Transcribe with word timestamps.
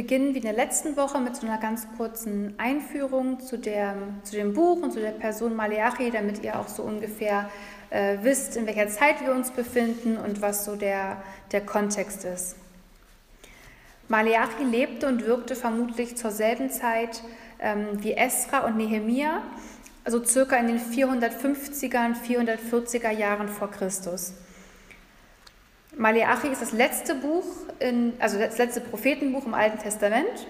beginnen 0.00 0.32
wie 0.32 0.38
in 0.38 0.44
der 0.44 0.54
letzten 0.54 0.96
Woche 0.96 1.20
mit 1.20 1.36
so 1.36 1.46
einer 1.46 1.58
ganz 1.58 1.86
kurzen 1.98 2.54
Einführung 2.56 3.38
zu, 3.40 3.58
der, 3.58 3.94
zu 4.24 4.34
dem 4.34 4.54
Buch 4.54 4.82
und 4.82 4.92
zu 4.92 5.00
der 5.00 5.10
Person 5.10 5.54
Maleachi, 5.54 6.10
damit 6.10 6.42
ihr 6.42 6.58
auch 6.58 6.68
so 6.68 6.84
ungefähr 6.84 7.50
äh, 7.90 8.16
wisst, 8.22 8.56
in 8.56 8.64
welcher 8.64 8.88
Zeit 8.88 9.20
wir 9.22 9.34
uns 9.34 9.50
befinden 9.50 10.16
und 10.16 10.40
was 10.40 10.64
so 10.64 10.74
der, 10.74 11.22
der 11.52 11.60
Kontext 11.60 12.24
ist. 12.24 12.56
Maleachi 14.08 14.64
lebte 14.64 15.06
und 15.06 15.26
wirkte 15.26 15.54
vermutlich 15.54 16.16
zur 16.16 16.30
selben 16.30 16.70
Zeit 16.70 17.22
ähm, 17.60 17.88
wie 18.02 18.14
Esra 18.14 18.60
und 18.60 18.78
Nehemia, 18.78 19.42
also 20.02 20.24
circa 20.24 20.56
in 20.56 20.68
den 20.68 20.80
450er 20.80 22.06
und 22.06 22.16
440er 22.16 23.10
Jahren 23.10 23.48
vor 23.48 23.70
Christus. 23.70 24.32
Maleachi 26.00 26.48
ist 26.48 26.62
das 26.62 26.72
letzte 26.72 27.14
Buch, 27.14 27.44
in, 27.78 28.14
also 28.20 28.38
das 28.38 28.56
letzte 28.56 28.80
Prophetenbuch 28.80 29.44
im 29.44 29.52
Alten 29.52 29.78
Testament 29.78 30.46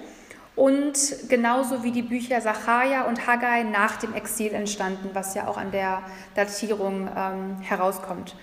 und 0.54 0.96
genauso 1.28 1.82
wie 1.82 1.90
die 1.90 2.02
Bücher 2.02 2.40
Sacharja 2.40 3.02
und 3.02 3.26
Haggai 3.26 3.64
nach 3.64 3.96
dem 3.96 4.14
Exil 4.14 4.54
entstanden, 4.54 5.10
was 5.12 5.34
ja 5.34 5.48
auch 5.48 5.56
an 5.56 5.72
der 5.72 6.02
Datierung 6.36 7.08
ähm, 7.16 7.60
herauskommt. 7.62 8.36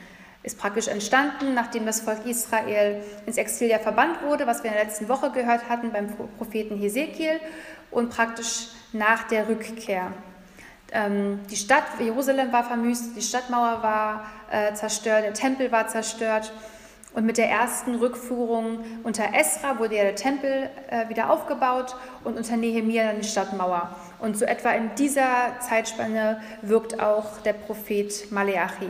Ist 0.44 0.60
praktisch 0.60 0.90
entstanden, 0.90 1.54
nachdem 1.54 1.86
das 1.86 2.02
Volk 2.02 2.26
Israel 2.26 3.02
ins 3.26 3.38
Exil 3.38 3.70
ja 3.70 3.80
verbannt 3.80 4.22
wurde, 4.24 4.46
was 4.46 4.64
wir 4.64 4.72
in 4.72 4.76
der 4.76 4.84
letzten 4.84 5.08
Woche 5.08 5.32
gehört 5.32 5.70
hatten 5.70 5.94
beim 5.94 6.08
Propheten 6.38 6.78
Hesekiel 6.78 7.40
und 7.90 8.10
praktisch 8.10 8.68
nach 8.92 9.24
der 9.30 9.48
Rückkehr. 9.48 10.12
Ähm, 10.92 11.40
die 11.50 11.56
Stadt 11.56 11.86
Jerusalem 12.02 12.52
war 12.52 12.66
vermüst, 12.66 13.16
die 13.16 13.22
Stadtmauer 13.22 13.82
war 13.82 14.26
äh, 14.52 14.74
zerstört, 14.74 15.24
der 15.24 15.34
Tempel 15.34 15.72
war 15.72 15.88
zerstört 15.88 16.52
und 17.14 17.26
mit 17.26 17.38
der 17.38 17.50
ersten 17.50 17.96
Rückführung 17.96 18.80
unter 19.04 19.34
Esra 19.34 19.80
wurde 19.80 19.96
ja 19.96 20.04
der 20.04 20.16
Tempel 20.16 20.70
äh, 20.90 21.10
wieder 21.10 21.32
aufgebaut 21.32 21.96
und 22.24 22.38
unter 22.38 22.58
Nehemia 22.58 23.08
dann 23.08 23.22
die 23.22 23.28
Stadtmauer. 23.28 23.96
Und 24.20 24.38
so 24.38 24.46
etwa 24.46 24.72
in 24.72 24.94
dieser 24.96 25.60
Zeitspanne 25.60 26.42
wirkt 26.62 27.00
auch 27.00 27.40
der 27.40 27.54
Prophet 27.54 28.32
Maleachi. 28.32 28.90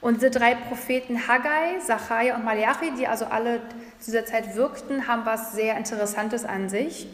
Und 0.00 0.16
diese 0.16 0.30
drei 0.30 0.54
Propheten 0.54 1.28
Haggai, 1.28 1.78
Zachariah 1.84 2.36
und 2.36 2.44
Maleachi, 2.44 2.92
die 2.98 3.06
also 3.06 3.26
alle 3.26 3.60
zu 3.98 4.10
dieser 4.10 4.24
Zeit 4.24 4.56
wirkten, 4.56 5.06
haben 5.06 5.26
was 5.26 5.52
sehr 5.52 5.76
Interessantes 5.76 6.44
an 6.46 6.70
sich. 6.70 7.06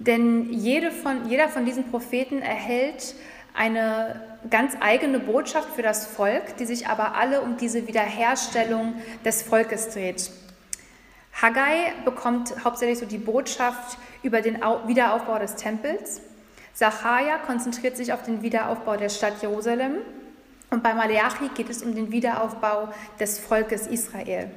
Denn 0.00 0.52
jede 0.52 0.90
von, 0.90 1.28
jeder 1.28 1.48
von 1.48 1.64
diesen 1.64 1.90
Propheten 1.90 2.42
erhält 2.42 3.14
eine 3.54 4.20
ganz 4.50 4.76
eigene 4.80 5.18
Botschaft 5.20 5.70
für 5.74 5.82
das 5.82 6.06
Volk, 6.06 6.56
die 6.58 6.66
sich 6.66 6.86
aber 6.86 7.14
alle 7.14 7.42
um 7.42 7.56
diese 7.56 7.86
Wiederherstellung 7.86 8.94
des 9.24 9.42
Volkes 9.42 9.90
dreht. 9.90 10.30
Haggai 11.40 11.92
bekommt 12.04 12.64
hauptsächlich 12.64 12.98
so 12.98 13.06
die 13.06 13.18
Botschaft 13.18 13.98
über 14.22 14.40
den 14.40 14.56
Wiederaufbau 14.86 15.38
des 15.38 15.54
Tempels. 15.54 16.20
Sacharja 16.74 17.38
konzentriert 17.38 17.96
sich 17.96 18.12
auf 18.12 18.22
den 18.22 18.42
Wiederaufbau 18.42 18.96
der 18.96 19.08
Stadt 19.08 19.42
Jerusalem. 19.42 19.96
Und 20.70 20.82
bei 20.82 20.94
Maleachi 20.94 21.48
geht 21.54 21.70
es 21.70 21.82
um 21.82 21.94
den 21.94 22.12
Wiederaufbau 22.12 22.88
des 23.18 23.38
Volkes 23.38 23.86
Israel. 23.86 24.50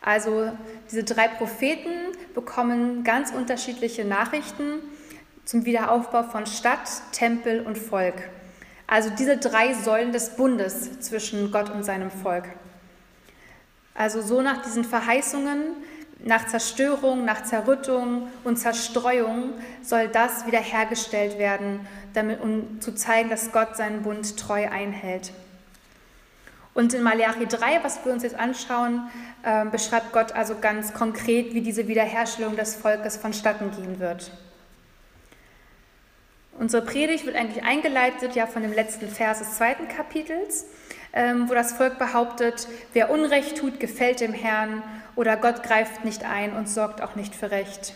Also 0.00 0.50
diese 0.90 1.04
drei 1.04 1.28
Propheten 1.28 1.90
bekommen 2.34 3.04
ganz 3.04 3.32
unterschiedliche 3.32 4.04
Nachrichten 4.04 4.80
zum 5.44 5.64
Wiederaufbau 5.64 6.22
von 6.22 6.46
Stadt, 6.46 6.88
Tempel 7.12 7.60
und 7.60 7.76
Volk. 7.76 8.14
Also 8.90 9.08
diese 9.08 9.36
drei 9.36 9.72
Säulen 9.72 10.10
des 10.10 10.30
Bundes 10.30 10.98
zwischen 10.98 11.52
Gott 11.52 11.70
und 11.70 11.84
seinem 11.84 12.10
Volk. 12.10 12.46
Also 13.94 14.20
so 14.20 14.42
nach 14.42 14.62
diesen 14.62 14.82
Verheißungen, 14.82 15.76
nach 16.24 16.48
Zerstörung, 16.48 17.24
nach 17.24 17.44
Zerrüttung 17.44 18.28
und 18.42 18.56
Zerstreuung 18.56 19.54
soll 19.80 20.08
das 20.08 20.44
wiederhergestellt 20.44 21.38
werden, 21.38 21.86
damit, 22.14 22.40
um 22.40 22.80
zu 22.80 22.92
zeigen, 22.92 23.30
dass 23.30 23.52
Gott 23.52 23.76
seinen 23.76 24.02
Bund 24.02 24.36
treu 24.36 24.68
einhält. 24.68 25.32
Und 26.74 26.92
in 26.92 27.04
Malachi 27.04 27.46
3, 27.46 27.84
was 27.84 28.04
wir 28.04 28.12
uns 28.12 28.24
jetzt 28.24 28.36
anschauen, 28.36 29.08
äh, 29.44 29.66
beschreibt 29.66 30.10
Gott 30.10 30.32
also 30.32 30.56
ganz 30.60 30.94
konkret, 30.94 31.54
wie 31.54 31.60
diese 31.60 31.86
Wiederherstellung 31.86 32.56
des 32.56 32.74
Volkes 32.74 33.16
vonstatten 33.16 33.70
gehen 33.70 34.00
wird. 34.00 34.32
Unsere 36.60 36.84
Predigt 36.84 37.24
wird 37.24 37.36
eigentlich 37.36 37.64
eingeleitet 37.64 38.34
ja 38.34 38.46
von 38.46 38.60
dem 38.60 38.74
letzten 38.74 39.08
Vers 39.08 39.38
des 39.38 39.56
zweiten 39.56 39.88
Kapitels, 39.88 40.66
ähm, 41.14 41.48
wo 41.48 41.54
das 41.54 41.72
Volk 41.72 41.98
behauptet, 41.98 42.68
wer 42.92 43.08
Unrecht 43.10 43.56
tut, 43.56 43.80
gefällt 43.80 44.20
dem 44.20 44.34
Herrn 44.34 44.82
oder 45.16 45.38
Gott 45.38 45.62
greift 45.62 46.04
nicht 46.04 46.22
ein 46.22 46.52
und 46.52 46.68
sorgt 46.68 47.00
auch 47.00 47.16
nicht 47.16 47.34
für 47.34 47.50
Recht. 47.50 47.94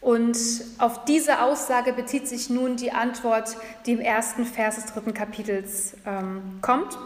Und 0.00 0.38
auf 0.78 1.06
diese 1.06 1.42
Aussage 1.42 1.92
bezieht 1.92 2.28
sich 2.28 2.50
nun 2.50 2.76
die 2.76 2.92
Antwort, 2.92 3.56
die 3.84 3.94
im 3.94 4.00
ersten 4.00 4.44
Vers 4.44 4.76
des 4.76 4.86
dritten 4.86 5.12
Kapitels 5.12 5.96
ähm, 6.06 6.60
kommt, 6.62 6.96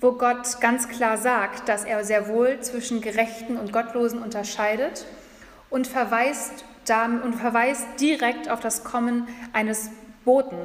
wo 0.00 0.12
Gott 0.14 0.60
ganz 0.60 0.88
klar 0.88 1.16
sagt, 1.16 1.68
dass 1.68 1.84
er 1.84 2.02
sehr 2.02 2.26
wohl 2.26 2.58
zwischen 2.58 3.00
Gerechten 3.00 3.56
und 3.56 3.72
Gottlosen 3.72 4.20
unterscheidet 4.20 5.06
und 5.72 5.86
verweist 5.86 6.64
und 7.24 7.34
verweist 7.34 7.86
direkt 8.00 8.50
auf 8.50 8.60
das 8.60 8.84
Kommen 8.84 9.28
eines 9.52 9.90
Boten, 10.24 10.58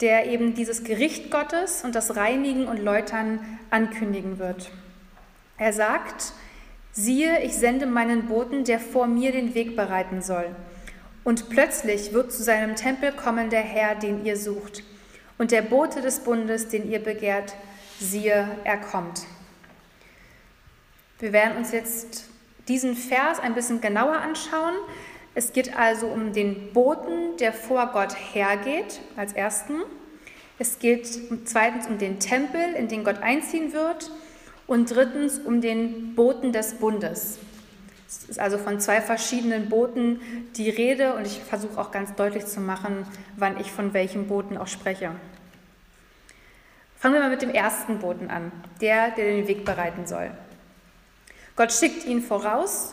der 0.00 0.26
eben 0.26 0.54
dieses 0.54 0.84
Gericht 0.84 1.30
Gottes 1.30 1.84
und 1.84 1.94
das 1.94 2.16
Reinigen 2.16 2.66
und 2.66 2.78
Läutern 2.78 3.40
ankündigen 3.70 4.38
wird. 4.38 4.70
Er 5.58 5.72
sagt, 5.72 6.32
siehe, 6.92 7.42
ich 7.42 7.54
sende 7.54 7.86
meinen 7.86 8.26
Boten, 8.26 8.64
der 8.64 8.80
vor 8.80 9.06
mir 9.06 9.32
den 9.32 9.54
Weg 9.54 9.76
bereiten 9.76 10.22
soll. 10.22 10.54
Und 11.24 11.48
plötzlich 11.48 12.12
wird 12.12 12.32
zu 12.32 12.42
seinem 12.42 12.76
Tempel 12.76 13.12
kommen 13.12 13.48
der 13.48 13.62
Herr, 13.62 13.94
den 13.94 14.24
ihr 14.26 14.36
sucht. 14.36 14.82
Und 15.38 15.50
der 15.50 15.62
Bote 15.62 16.00
des 16.00 16.20
Bundes, 16.20 16.68
den 16.68 16.90
ihr 16.90 16.98
begehrt, 16.98 17.54
siehe, 18.00 18.48
er 18.64 18.76
kommt. 18.76 19.22
Wir 21.18 21.32
werden 21.32 21.56
uns 21.56 21.72
jetzt 21.72 22.28
diesen 22.68 22.96
Vers 22.96 23.38
ein 23.40 23.54
bisschen 23.54 23.80
genauer 23.80 24.16
anschauen. 24.16 24.74
Es 25.34 25.52
geht 25.52 25.76
also 25.76 26.06
um 26.06 26.32
den 26.32 26.72
Boten, 26.72 27.36
der 27.38 27.52
vor 27.52 27.90
Gott 27.92 28.14
hergeht, 28.32 29.00
als 29.16 29.32
ersten. 29.32 29.82
Es 30.58 30.78
geht 30.78 31.06
zweitens 31.44 31.86
um 31.86 31.98
den 31.98 32.18
Tempel, 32.18 32.74
in 32.74 32.88
den 32.88 33.04
Gott 33.04 33.22
einziehen 33.22 33.72
wird. 33.72 34.10
Und 34.66 34.90
drittens 34.90 35.38
um 35.38 35.60
den 35.60 36.14
Boten 36.16 36.52
des 36.52 36.74
Bundes. 36.74 37.38
Es 38.08 38.24
ist 38.24 38.38
also 38.40 38.58
von 38.58 38.80
zwei 38.80 39.00
verschiedenen 39.00 39.68
Boten 39.68 40.20
die 40.56 40.70
Rede 40.70 41.14
und 41.14 41.26
ich 41.26 41.40
versuche 41.40 41.80
auch 41.80 41.90
ganz 41.90 42.14
deutlich 42.14 42.46
zu 42.46 42.60
machen, 42.60 43.06
wann 43.36 43.60
ich 43.60 43.70
von 43.70 43.94
welchem 43.94 44.26
Boten 44.26 44.56
auch 44.56 44.66
spreche. 44.66 45.12
Fangen 46.96 47.14
wir 47.14 47.20
mal 47.20 47.30
mit 47.30 47.42
dem 47.42 47.50
ersten 47.50 47.98
Boten 47.98 48.30
an, 48.30 48.52
der, 48.80 49.10
der 49.10 49.24
den 49.24 49.48
Weg 49.48 49.64
bereiten 49.64 50.06
soll. 50.06 50.30
Gott 51.56 51.72
schickt 51.72 52.04
ihn 52.04 52.22
voraus, 52.22 52.92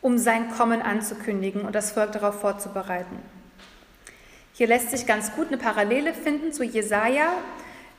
um 0.00 0.18
sein 0.18 0.50
Kommen 0.50 0.80
anzukündigen 0.80 1.62
und 1.62 1.74
das 1.74 1.90
Volk 1.90 2.12
darauf 2.12 2.40
vorzubereiten. 2.40 3.18
Hier 4.52 4.68
lässt 4.68 4.92
sich 4.92 5.04
ganz 5.04 5.34
gut 5.34 5.48
eine 5.48 5.56
Parallele 5.56 6.14
finden 6.14 6.52
zu 6.52 6.62
Jesaja, 6.62 7.32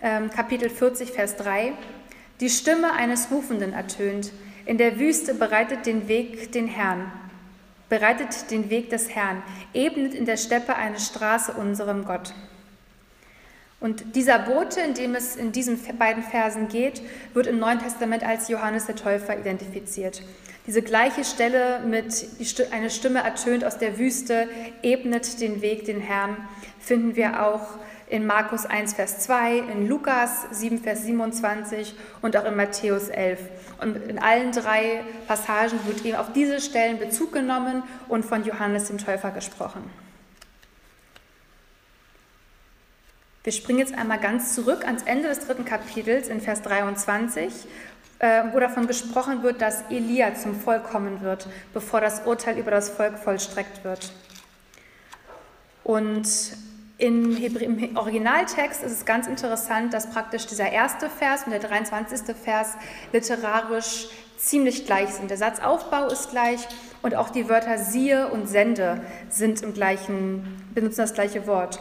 ähm, 0.02 0.30
Kapitel 0.30 0.70
40, 0.70 1.12
Vers 1.12 1.36
3. 1.36 1.74
Die 2.40 2.50
Stimme 2.50 2.94
eines 2.94 3.30
Rufenden 3.30 3.74
ertönt. 3.74 4.32
In 4.66 4.78
der 4.78 5.00
Wüste 5.00 5.34
bereitet 5.34 5.86
den 5.86 6.08
Weg 6.08 6.54
den 6.54 6.68
Herrn. 6.68 7.12
Bereitet 7.90 8.52
den 8.52 8.70
Weg 8.70 8.90
des 8.90 9.10
Herrn. 9.10 9.44
Ebnet 9.74 10.14
in 10.14 10.26
der 10.26 10.38
Steppe 10.38 10.76
eine 10.76 11.00
Straße 11.00 11.52
unserem 11.52 12.06
Gott. 12.06 12.34
Und 13.80 14.16
dieser 14.16 14.40
Bote, 14.40 14.80
in 14.82 14.94
dem 14.94 15.16
es 15.16 15.36
in 15.36 15.52
diesen 15.52 15.80
beiden 15.98 16.24
Versen 16.24 16.70
geht, 16.70 17.02
wird 17.34 17.48
im 17.48 17.60
Neuen 17.60 17.80
Testament 17.80 18.24
als 18.24 18.48
Johannes 18.48 18.86
der 18.86 18.96
Täufer 18.96 19.38
identifiziert. 19.38 20.24
Diese 20.66 20.82
gleiche 20.82 21.24
Stelle 21.24 21.82
mit 21.86 22.28
eine 22.72 22.90
Stimme 22.90 23.20
ertönt 23.20 23.64
aus 23.64 23.78
der 23.78 24.00
Wüste, 24.00 24.48
ebnet 24.82 25.40
den 25.40 25.62
Weg 25.62 25.86
den 25.86 26.00
Herrn, 26.00 26.38
finden 26.80 27.16
wir 27.16 27.44
auch 27.46 27.78
in 28.08 28.26
Markus 28.26 28.66
1, 28.66 28.94
Vers 28.94 29.20
2, 29.20 29.58
in 29.58 29.88
Lukas 29.88 30.46
7, 30.52 30.80
Vers 30.80 31.04
27 31.04 31.96
und 32.22 32.38
auch 32.38 32.46
in 32.46 32.56
Matthäus 32.56 33.10
11. 33.10 33.40
Und 33.82 33.98
in 34.10 34.20
allen 34.20 34.52
drei 34.52 35.04
Passagen 35.28 35.80
wird 35.86 36.06
eben 36.06 36.16
auf 36.16 36.32
diese 36.34 36.62
Stellen 36.62 36.98
Bezug 36.98 37.34
genommen 37.34 37.84
und 38.08 38.26
von 38.26 38.44
Johannes 38.44 38.86
dem 38.86 38.98
Täufer 38.98 39.32
gesprochen. 39.32 39.84
Wir 43.46 43.52
springen 43.52 43.78
jetzt 43.78 43.94
einmal 43.94 44.18
ganz 44.18 44.56
zurück 44.56 44.88
ans 44.88 45.04
Ende 45.04 45.28
des 45.28 45.46
dritten 45.46 45.66
Kapitels 45.66 46.30
in 46.30 46.42
Vers 46.42 46.64
23, 46.64 47.54
äh, 48.18 48.44
wo 48.52 48.60
davon 48.60 48.88
gesprochen 48.88 49.44
wird, 49.44 49.62
dass 49.62 49.84
Elia 49.92 50.34
zum 50.34 50.60
Volk 50.60 50.86
kommen 50.86 51.22
wird, 51.22 51.48
bevor 51.72 52.02
das 52.02 52.26
Urteil 52.26 52.58
über 52.58 52.72
das 52.72 52.90
Volk 52.90 53.20
vollstreckt 53.20 53.84
wird. 53.84 54.12
Und 55.84 56.28
in 56.98 57.38
Im 57.38 57.96
Originaltext 57.96 58.82
ist 58.82 58.92
es 58.94 59.06
ganz 59.06 59.28
interessant, 59.28 59.94
dass 59.94 60.10
praktisch 60.10 60.48
dieser 60.48 60.72
erste 60.72 61.08
Vers 61.08 61.44
und 61.46 61.52
der 61.52 61.60
23. 61.60 62.36
Vers 62.36 62.70
literarisch 63.14 64.08
ziemlich 64.38 64.88
gleich 64.88 65.10
sind. 65.10 65.30
Der 65.30 65.38
Satzaufbau 65.38 66.08
ist 66.08 66.32
gleich 66.32 66.68
und 67.04 67.14
auch 67.14 67.30
die 67.30 67.48
Wörter 67.48 67.78
siehe 67.78 68.30
und 68.30 68.48
sende 68.48 69.02
sind 69.30 69.62
im 69.62 69.76
gleichen, 69.76 70.64
benutzen 70.74 71.02
das 71.02 71.14
gleiche 71.14 71.46
Wort. 71.46 71.80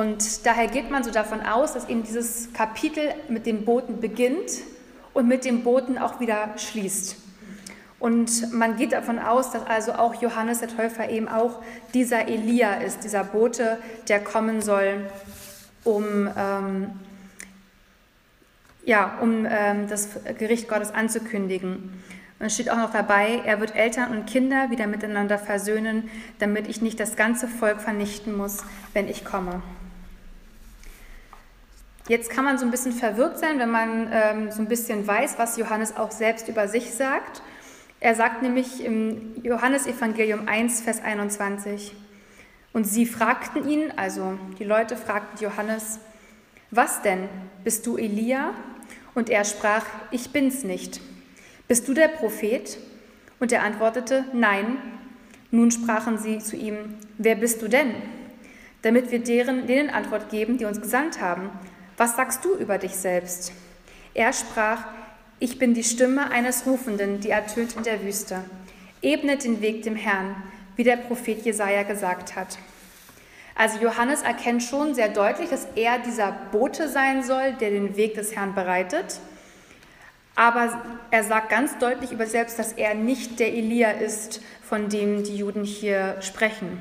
Und 0.00 0.46
daher 0.46 0.66
geht 0.66 0.90
man 0.90 1.04
so 1.04 1.10
davon 1.10 1.42
aus, 1.42 1.74
dass 1.74 1.90
eben 1.90 2.02
dieses 2.02 2.54
Kapitel 2.54 3.02
mit 3.28 3.44
dem 3.44 3.66
Boten 3.66 4.00
beginnt 4.00 4.50
und 5.12 5.28
mit 5.28 5.44
dem 5.44 5.62
Boten 5.62 5.98
auch 5.98 6.20
wieder 6.20 6.54
schließt. 6.56 7.16
Und 7.98 8.50
man 8.54 8.78
geht 8.78 8.92
davon 8.92 9.18
aus, 9.18 9.50
dass 9.50 9.66
also 9.66 9.92
auch 9.92 10.14
Johannes 10.22 10.60
der 10.60 10.74
Täufer 10.74 11.10
eben 11.10 11.28
auch 11.28 11.60
dieser 11.92 12.28
Elia 12.28 12.76
ist, 12.76 13.04
dieser 13.04 13.24
Bote, 13.24 13.76
der 14.08 14.24
kommen 14.24 14.62
soll, 14.62 15.06
um, 15.84 16.30
ähm, 16.34 16.92
ja, 18.86 19.18
um 19.20 19.46
ähm, 19.46 19.86
das 19.86 20.08
Gericht 20.38 20.66
Gottes 20.66 20.94
anzukündigen. 20.94 22.02
Und 22.38 22.46
es 22.46 22.54
steht 22.54 22.70
auch 22.70 22.78
noch 22.78 22.90
dabei, 22.90 23.42
er 23.44 23.60
wird 23.60 23.76
Eltern 23.76 24.12
und 24.12 24.24
Kinder 24.24 24.70
wieder 24.70 24.86
miteinander 24.86 25.36
versöhnen, 25.36 26.08
damit 26.38 26.68
ich 26.68 26.80
nicht 26.80 26.98
das 26.98 27.16
ganze 27.16 27.48
Volk 27.48 27.82
vernichten 27.82 28.34
muss, 28.34 28.64
wenn 28.94 29.06
ich 29.06 29.26
komme. 29.26 29.60
Jetzt 32.10 32.28
kann 32.28 32.44
man 32.44 32.58
so 32.58 32.64
ein 32.64 32.72
bisschen 32.72 32.90
verwirrt 32.90 33.38
sein, 33.38 33.60
wenn 33.60 33.70
man 33.70 34.10
ähm, 34.12 34.50
so 34.50 34.60
ein 34.60 34.66
bisschen 34.66 35.06
weiß, 35.06 35.38
was 35.38 35.56
Johannes 35.56 35.96
auch 35.96 36.10
selbst 36.10 36.48
über 36.48 36.66
sich 36.66 36.92
sagt. 36.92 37.40
Er 38.00 38.16
sagt 38.16 38.42
nämlich 38.42 38.84
im 38.84 39.40
Johannesevangelium 39.44 40.48
1, 40.48 40.80
Vers 40.80 41.04
21, 41.04 41.94
und 42.72 42.82
sie 42.82 43.06
fragten 43.06 43.68
ihn, 43.68 43.92
also 43.94 44.36
die 44.58 44.64
Leute 44.64 44.96
fragten 44.96 45.40
Johannes, 45.40 46.00
was 46.72 47.00
denn? 47.02 47.28
Bist 47.62 47.86
du 47.86 47.96
Elia? 47.96 48.54
Und 49.14 49.30
er 49.30 49.44
sprach, 49.44 49.86
ich 50.10 50.30
bin's 50.30 50.64
nicht. 50.64 51.00
Bist 51.68 51.86
du 51.86 51.94
der 51.94 52.08
Prophet? 52.08 52.78
Und 53.38 53.52
er 53.52 53.62
antwortete, 53.62 54.24
nein. 54.32 54.78
Nun 55.52 55.70
sprachen 55.70 56.18
sie 56.18 56.40
zu 56.40 56.56
ihm, 56.56 56.96
wer 57.18 57.36
bist 57.36 57.62
du 57.62 57.68
denn? 57.68 57.94
Damit 58.82 59.12
wir 59.12 59.20
deren, 59.20 59.68
denen 59.68 59.90
Antwort 59.90 60.28
geben, 60.28 60.58
die 60.58 60.64
uns 60.64 60.80
gesandt 60.80 61.20
haben. 61.20 61.50
Was 62.00 62.16
sagst 62.16 62.46
du 62.46 62.54
über 62.54 62.78
dich 62.78 62.96
selbst? 62.96 63.52
Er 64.14 64.32
sprach, 64.32 64.86
ich 65.38 65.58
bin 65.58 65.74
die 65.74 65.84
Stimme 65.84 66.30
eines 66.30 66.64
Rufenden, 66.64 67.20
die 67.20 67.28
ertönt 67.28 67.76
in 67.76 67.82
der 67.82 68.02
Wüste. 68.02 68.42
Ebnet 69.02 69.44
den 69.44 69.60
Weg 69.60 69.82
dem 69.82 69.96
Herrn, 69.96 70.34
wie 70.76 70.82
der 70.82 70.96
Prophet 70.96 71.44
Jesaja 71.44 71.82
gesagt 71.82 72.36
hat. 72.36 72.56
Also 73.54 73.80
Johannes 73.80 74.22
erkennt 74.22 74.62
schon 74.62 74.94
sehr 74.94 75.10
deutlich, 75.10 75.50
dass 75.50 75.68
er 75.74 75.98
dieser 75.98 76.32
Bote 76.52 76.88
sein 76.88 77.22
soll, 77.22 77.52
der 77.60 77.68
den 77.68 77.94
Weg 77.98 78.14
des 78.14 78.34
Herrn 78.34 78.54
bereitet. 78.54 79.20
Aber 80.34 80.82
er 81.10 81.22
sagt 81.22 81.50
ganz 81.50 81.76
deutlich 81.76 82.12
über 82.12 82.24
selbst, 82.24 82.58
dass 82.58 82.72
er 82.72 82.94
nicht 82.94 83.38
der 83.38 83.52
Elia 83.52 83.90
ist, 83.90 84.40
von 84.62 84.88
dem 84.88 85.22
die 85.22 85.36
Juden 85.36 85.64
hier 85.64 86.16
sprechen. 86.22 86.80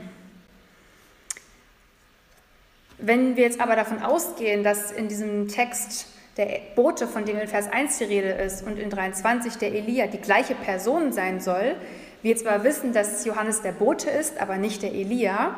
Wenn 3.01 3.37
wir 3.37 3.43
jetzt 3.43 3.61
aber 3.61 3.75
davon 3.75 4.01
ausgehen, 4.01 4.63
dass 4.63 4.91
in 4.91 5.07
diesem 5.07 5.47
Text 5.47 6.07
der 6.37 6.59
Bote, 6.75 7.07
von 7.07 7.25
dem 7.25 7.37
in 7.37 7.47
Vers 7.47 7.71
1 7.71 7.97
die 7.97 8.03
Rede 8.05 8.29
ist, 8.29 8.65
und 8.65 8.77
in 8.77 8.89
23 8.89 9.55
der 9.55 9.73
Elia 9.73 10.07
die 10.07 10.17
gleiche 10.17 10.55
Person 10.55 11.11
sein 11.13 11.39
soll, 11.39 11.75
wir 12.21 12.35
zwar 12.35 12.63
wissen, 12.65 12.91
dass 12.91 13.23
Johannes 13.25 13.61
der 13.61 13.71
Bote 13.71 14.09
ist, 14.09 14.39
aber 14.39 14.57
nicht 14.57 14.81
der 14.81 14.93
Elia, 14.93 15.55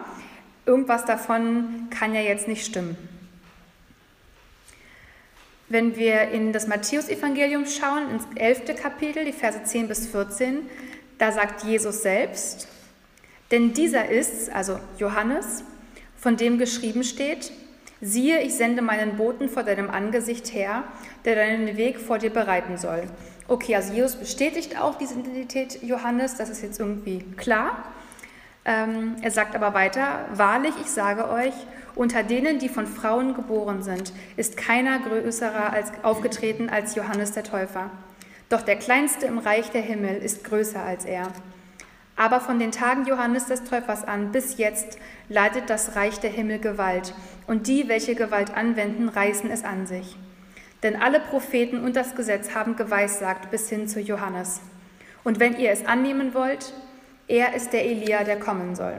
irgendwas 0.66 1.06
davon 1.06 1.88
kann 1.90 2.14
ja 2.14 2.22
jetzt 2.22 2.48
nicht 2.48 2.66
stimmen. 2.66 2.96
Wenn 5.70 5.96
wir 5.96 6.30
in 6.30 6.54
das 6.54 6.68
Matthäusevangelium 6.68 7.66
schauen, 7.66 8.12
ins 8.12 8.24
11. 8.36 8.76
Kapitel, 8.76 9.26
die 9.26 9.32
Verse 9.32 9.64
10 9.64 9.88
bis 9.88 10.08
14, 10.08 10.70
da 11.18 11.32
sagt 11.32 11.64
Jesus 11.64 12.04
selbst, 12.04 12.68
denn 13.50 13.74
dieser 13.74 14.10
ist, 14.10 14.52
also 14.52 14.80
Johannes, 14.98 15.64
von 16.22 16.38
dem 16.38 16.58
geschrieben 16.58 17.04
steht, 17.04 17.52
Siehe, 18.04 18.42
ich 18.42 18.56
sende 18.56 18.82
meinen 18.82 19.16
Boten 19.16 19.48
vor 19.48 19.62
deinem 19.62 19.92
Angesicht 19.92 20.56
her, 20.56 20.84
der 21.24 21.36
deinen 21.36 21.78
Weg 21.78 22.00
vor 22.00 22.18
dir 22.18 22.32
bereiten 22.32 22.80
soll. 22.80 23.04
Okay, 23.48 23.76
also 23.76 23.94
Jesus 23.94 24.16
bestätigt 24.16 24.82
auch 24.82 24.98
diese 24.98 25.20
Identität 25.20 25.84
Johannes, 25.84 26.36
das 26.36 26.50
ist 26.50 26.64
jetzt 26.64 26.80
irgendwie 26.80 27.20
klar. 27.38 27.84
Ähm, 28.66 29.18
er 29.22 29.30
sagt 29.30 29.56
aber 29.56 29.76
weiter, 29.76 30.26
wahrlich, 30.34 30.74
ich 30.82 30.90
sage 30.90 31.30
euch, 31.30 31.54
unter 31.94 32.24
denen, 32.24 32.58
die 32.58 32.70
von 32.70 32.88
Frauen 32.88 33.36
geboren 33.36 33.84
sind, 33.84 34.14
ist 34.36 34.58
keiner 34.58 34.98
größerer 35.00 35.72
als, 35.72 35.92
aufgetreten 36.02 36.70
als 36.70 36.96
Johannes 36.96 37.34
der 37.34 37.44
Täufer. 37.44 37.92
Doch 38.50 38.62
der 38.64 38.78
Kleinste 38.78 39.28
im 39.28 39.38
Reich 39.38 39.70
der 39.70 39.82
Himmel 39.82 40.18
ist 40.18 40.44
größer 40.44 40.82
als 40.82 41.06
er. 41.06 41.28
Aber 42.22 42.40
von 42.40 42.60
den 42.60 42.72
Tagen 42.72 43.08
Johannes 43.08 43.48
des 43.48 43.64
Täufers 43.64 44.04
an 44.04 44.32
bis 44.32 44.60
jetzt 44.60 45.00
leidet 45.28 45.72
das 45.72 45.96
Reich 45.96 46.20
der 46.20 46.30
Himmel 46.30 46.60
Gewalt, 46.60 47.16
und 47.48 47.66
die, 47.66 47.90
welche 47.90 48.14
Gewalt 48.14 48.56
anwenden, 48.56 49.10
reißen 49.10 49.50
es 49.50 49.64
an 49.64 49.88
sich. 49.88 50.18
Denn 50.84 51.02
alle 51.02 51.20
Propheten 51.20 51.84
und 51.84 51.96
das 51.96 52.14
Gesetz 52.14 52.54
haben 52.54 52.76
geweissagt 52.76 53.50
bis 53.50 53.70
hin 53.70 53.88
zu 53.88 54.00
Johannes. 54.00 54.62
Und 55.24 55.40
wenn 55.40 55.58
ihr 55.58 55.72
es 55.72 55.88
annehmen 55.88 56.36
wollt, 56.36 56.76
er 57.28 57.56
ist 57.56 57.74
der 57.74 57.86
Elia, 57.86 58.24
der 58.24 58.38
kommen 58.38 58.76
soll. 58.76 58.98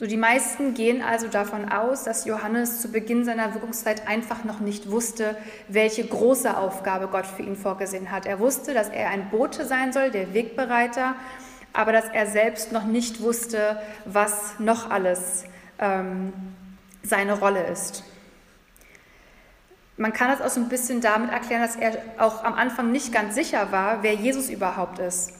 So, 0.00 0.06
die 0.06 0.16
meisten 0.16 0.74
gehen 0.74 1.02
also 1.02 1.28
davon 1.28 1.68
aus, 1.70 2.02
dass 2.02 2.24
Johannes 2.24 2.80
zu 2.80 2.88
Beginn 2.88 3.24
seiner 3.24 3.54
Wirkungszeit 3.54 4.08
einfach 4.08 4.42
noch 4.42 4.58
nicht 4.58 4.90
wusste, 4.90 5.36
welche 5.68 6.04
große 6.04 6.56
Aufgabe 6.56 7.06
Gott 7.06 7.26
für 7.26 7.42
ihn 7.42 7.56
vorgesehen 7.56 8.10
hat. 8.10 8.26
Er 8.26 8.40
wusste, 8.40 8.74
dass 8.74 8.88
er 8.88 9.10
ein 9.10 9.30
Bote 9.30 9.64
sein 9.66 9.92
soll, 9.92 10.10
der 10.10 10.34
Wegbereiter, 10.34 11.14
aber 11.72 11.92
dass 11.92 12.06
er 12.08 12.26
selbst 12.26 12.72
noch 12.72 12.84
nicht 12.84 13.20
wusste, 13.20 13.80
was 14.04 14.58
noch 14.58 14.90
alles 14.90 15.44
ähm, 15.78 16.32
seine 17.04 17.38
Rolle 17.38 17.64
ist. 17.66 18.02
Man 19.96 20.12
kann 20.12 20.28
das 20.28 20.40
auch 20.40 20.52
so 20.52 20.60
ein 20.60 20.68
bisschen 20.68 21.00
damit 21.00 21.30
erklären, 21.30 21.62
dass 21.62 21.76
er 21.76 21.98
auch 22.18 22.42
am 22.42 22.54
Anfang 22.54 22.90
nicht 22.90 23.12
ganz 23.12 23.34
sicher 23.34 23.70
war, 23.70 24.02
wer 24.02 24.14
Jesus 24.14 24.48
überhaupt 24.48 24.98
ist. 24.98 25.32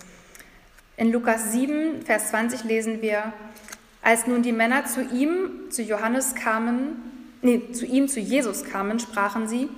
In 0.96 1.12
Lukas 1.12 1.52
7, 1.52 2.02
Vers 2.02 2.30
20 2.30 2.64
lesen 2.64 3.02
wir, 3.02 3.32
als 4.08 4.26
nun 4.26 4.40
die 4.40 4.52
Männer 4.52 4.86
zu 4.86 5.02
ihm, 5.02 5.68
zu 5.68 5.82
Johannes 5.82 6.34
kamen, 6.34 7.36
nee, 7.42 7.72
zu 7.72 7.84
ihm, 7.84 8.08
zu 8.08 8.20
Jesus 8.20 8.64
kamen, 8.64 8.98
sprachen 9.00 9.46
sie, 9.46 9.68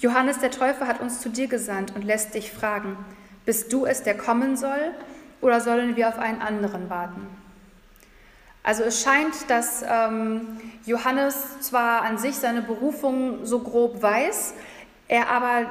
Johannes 0.00 0.40
der 0.40 0.50
Täufer 0.50 0.88
hat 0.88 1.00
uns 1.00 1.20
zu 1.20 1.28
dir 1.28 1.46
gesandt 1.46 1.94
und 1.94 2.02
lässt 2.02 2.34
dich 2.34 2.50
fragen, 2.50 2.96
bist 3.44 3.72
du 3.72 3.86
es, 3.86 4.02
der 4.02 4.16
kommen 4.16 4.56
soll, 4.56 4.90
oder 5.40 5.60
sollen 5.60 5.94
wir 5.94 6.08
auf 6.08 6.18
einen 6.18 6.42
anderen 6.42 6.90
warten? 6.90 7.28
Also 8.64 8.82
es 8.82 9.04
scheint, 9.04 9.34
dass 9.46 9.84
ähm, 9.88 10.60
Johannes 10.84 11.60
zwar 11.60 12.02
an 12.02 12.18
sich 12.18 12.34
seine 12.34 12.62
Berufung 12.62 13.46
so 13.46 13.60
grob 13.60 14.02
weiß, 14.02 14.54
er 15.06 15.30
aber 15.30 15.66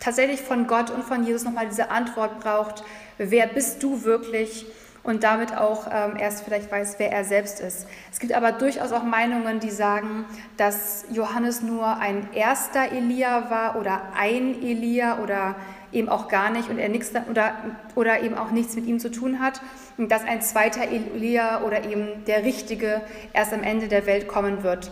tatsächlich 0.00 0.42
von 0.42 0.66
Gott 0.66 0.90
und 0.90 1.02
von 1.02 1.24
Jesus 1.24 1.44
nochmal 1.44 1.66
diese 1.66 1.90
Antwort 1.90 2.40
braucht, 2.40 2.84
wer 3.16 3.46
bist 3.46 3.82
du 3.82 4.04
wirklich? 4.04 4.66
Und 5.04 5.24
damit 5.24 5.56
auch 5.56 5.88
ähm, 5.92 6.16
erst 6.16 6.44
vielleicht 6.44 6.70
weiß, 6.70 6.96
wer 6.98 7.10
er 7.10 7.24
selbst 7.24 7.58
ist. 7.60 7.88
Es 8.12 8.20
gibt 8.20 8.32
aber 8.32 8.52
durchaus 8.52 8.92
auch 8.92 9.02
Meinungen, 9.02 9.58
die 9.58 9.70
sagen, 9.70 10.24
dass 10.56 11.04
Johannes 11.10 11.60
nur 11.60 11.96
ein 11.96 12.28
erster 12.34 12.92
Elia 12.92 13.50
war 13.50 13.76
oder 13.76 14.02
ein 14.16 14.62
Elia 14.62 15.18
oder 15.18 15.56
eben 15.92 16.08
auch 16.08 16.28
gar 16.28 16.50
nicht 16.50 16.70
und 16.70 16.78
er 16.78 16.88
nichts 16.88 17.12
oder, 17.28 17.54
oder 17.94 18.22
eben 18.22 18.36
auch 18.38 18.50
nichts 18.50 18.76
mit 18.76 18.86
ihm 18.86 18.98
zu 18.98 19.10
tun 19.10 19.40
hat 19.40 19.60
und 19.98 20.10
dass 20.10 20.24
ein 20.24 20.40
zweiter 20.40 20.82
Elia 20.88 21.62
oder 21.62 21.84
eben 21.84 22.24
der 22.26 22.44
Richtige 22.44 23.02
erst 23.32 23.52
am 23.52 23.62
Ende 23.62 23.88
der 23.88 24.06
Welt 24.06 24.28
kommen 24.28 24.62
wird. 24.62 24.90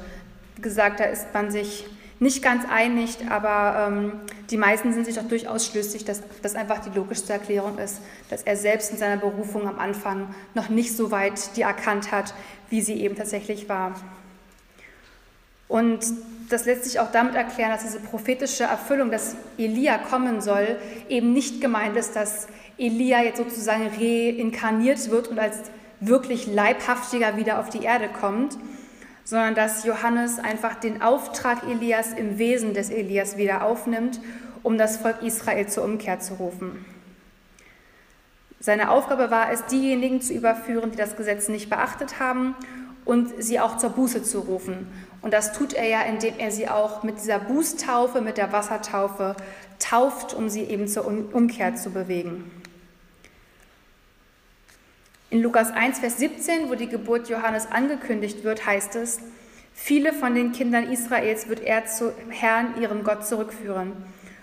Wie 0.56 0.62
gesagt, 0.62 1.00
da 1.00 1.04
ist 1.04 1.32
man 1.32 1.50
sich 1.50 1.86
nicht 2.20 2.42
ganz 2.42 2.64
einig, 2.70 3.16
aber 3.30 3.88
ähm, 3.88 4.12
die 4.50 4.58
meisten 4.58 4.92
sind 4.92 5.06
sich 5.06 5.16
doch 5.16 5.26
durchaus 5.26 5.66
schlüssig, 5.66 6.04
dass 6.04 6.22
das 6.42 6.54
einfach 6.54 6.78
die 6.80 6.90
logischste 6.90 7.32
Erklärung 7.32 7.78
ist, 7.78 8.00
dass 8.28 8.42
er 8.42 8.56
selbst 8.56 8.92
in 8.92 8.98
seiner 8.98 9.16
Berufung 9.16 9.66
am 9.66 9.78
Anfang 9.78 10.34
noch 10.54 10.68
nicht 10.68 10.94
so 10.94 11.10
weit 11.10 11.56
die 11.56 11.62
erkannt 11.62 12.12
hat, 12.12 12.34
wie 12.68 12.82
sie 12.82 13.00
eben 13.00 13.16
tatsächlich 13.16 13.70
war. 13.70 13.94
Und 15.66 16.00
das 16.50 16.66
lässt 16.66 16.84
sich 16.84 17.00
auch 17.00 17.10
damit 17.10 17.36
erklären, 17.36 17.70
dass 17.70 17.84
diese 17.84 18.00
prophetische 18.00 18.64
Erfüllung, 18.64 19.10
dass 19.10 19.36
Elia 19.56 19.96
kommen 19.96 20.42
soll, 20.42 20.76
eben 21.08 21.32
nicht 21.32 21.62
gemeint 21.62 21.96
ist, 21.96 22.16
dass 22.16 22.48
Elia 22.76 23.22
jetzt 23.22 23.38
sozusagen 23.38 23.88
reinkarniert 23.98 25.10
wird 25.10 25.28
und 25.28 25.38
als 25.38 25.58
wirklich 26.00 26.46
Leibhaftiger 26.46 27.36
wieder 27.36 27.60
auf 27.60 27.70
die 27.70 27.82
Erde 27.82 28.08
kommt, 28.08 28.58
sondern 29.30 29.54
dass 29.54 29.84
Johannes 29.84 30.40
einfach 30.40 30.74
den 30.74 31.02
Auftrag 31.02 31.62
Elias 31.62 32.12
im 32.14 32.38
Wesen 32.38 32.74
des 32.74 32.90
Elias 32.90 33.36
wieder 33.36 33.64
aufnimmt, 33.64 34.20
um 34.64 34.76
das 34.76 34.96
Volk 34.96 35.22
Israel 35.22 35.68
zur 35.68 35.84
Umkehr 35.84 36.18
zu 36.18 36.34
rufen. 36.34 36.84
Seine 38.58 38.90
Aufgabe 38.90 39.30
war 39.30 39.52
es, 39.52 39.64
diejenigen 39.66 40.20
zu 40.20 40.34
überführen, 40.34 40.90
die 40.90 40.96
das 40.96 41.16
Gesetz 41.16 41.48
nicht 41.48 41.70
beachtet 41.70 42.18
haben 42.18 42.56
und 43.04 43.30
sie 43.40 43.60
auch 43.60 43.76
zur 43.76 43.90
Buße 43.90 44.24
zu 44.24 44.40
rufen. 44.40 44.88
Und 45.22 45.32
das 45.32 45.52
tut 45.52 45.74
er 45.74 45.86
ja, 45.86 46.02
indem 46.02 46.34
er 46.38 46.50
sie 46.50 46.68
auch 46.68 47.04
mit 47.04 47.18
dieser 47.18 47.38
Bußtaufe, 47.38 48.20
mit 48.22 48.36
der 48.36 48.50
Wassertaufe 48.50 49.36
tauft, 49.78 50.34
um 50.34 50.48
sie 50.48 50.64
eben 50.64 50.88
zur 50.88 51.06
Umkehr 51.06 51.76
zu 51.76 51.90
bewegen. 51.90 52.50
In 55.32 55.42
Lukas 55.42 55.70
1, 55.70 56.00
Vers 56.00 56.18
17, 56.18 56.70
wo 56.70 56.74
die 56.74 56.88
Geburt 56.88 57.28
Johannes 57.28 57.70
angekündigt 57.70 58.42
wird, 58.42 58.66
heißt 58.66 58.96
es, 58.96 59.20
viele 59.72 60.12
von 60.12 60.34
den 60.34 60.50
Kindern 60.50 60.90
Israels 60.90 61.48
wird 61.48 61.60
er 61.60 61.86
zu 61.86 62.12
Herrn, 62.30 62.74
ihrem 62.80 63.04
Gott, 63.04 63.24
zurückführen. 63.24 63.92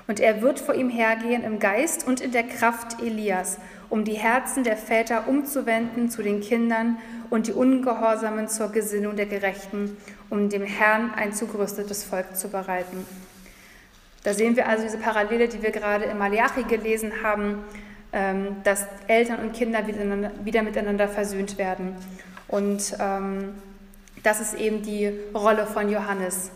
Und 0.07 0.21
er 0.21 0.41
wird 0.41 0.61
vor 0.61 0.75
ihm 0.75 0.89
hergehen 0.89 1.43
im 1.43 1.59
Geist 1.59 2.07
und 2.07 2.21
in 2.21 2.31
der 2.31 2.43
Kraft 2.43 3.01
Elias, 3.01 3.57
um 3.89 4.05
die 4.05 4.13
Herzen 4.13 4.63
der 4.63 4.77
Väter 4.77 5.27
umzuwenden 5.27 6.09
zu 6.09 6.23
den 6.23 6.39
Kindern 6.39 6.99
und 7.29 7.47
die 7.47 7.53
Ungehorsamen 7.53 8.47
zur 8.47 8.71
Gesinnung 8.71 9.17
der 9.17 9.25
Gerechten, 9.25 9.97
um 10.29 10.47
dem 10.47 10.63
Herrn 10.63 11.13
ein 11.13 11.33
zugerüstetes 11.33 12.05
Volk 12.05 12.37
zu 12.37 12.47
bereiten. 12.47 13.05
Da 14.23 14.33
sehen 14.33 14.55
wir 14.55 14.69
also 14.69 14.83
diese 14.83 14.99
Parallele, 14.99 15.49
die 15.49 15.61
wir 15.61 15.71
gerade 15.71 16.05
in 16.05 16.17
Malachi 16.17 16.63
gelesen 16.63 17.11
haben, 17.23 17.65
dass 18.63 18.85
Eltern 19.07 19.39
und 19.39 19.53
Kinder 19.53 19.85
wieder 19.85 20.63
miteinander 20.63 21.07
versöhnt 21.07 21.57
werden. 21.57 21.95
Und 22.47 22.95
ähm, 22.99 23.55
das 24.23 24.39
ist 24.39 24.55
eben 24.55 24.81
die 24.81 25.11
Rolle 25.33 25.65
von 25.65 25.89
Johannes. 25.89 26.51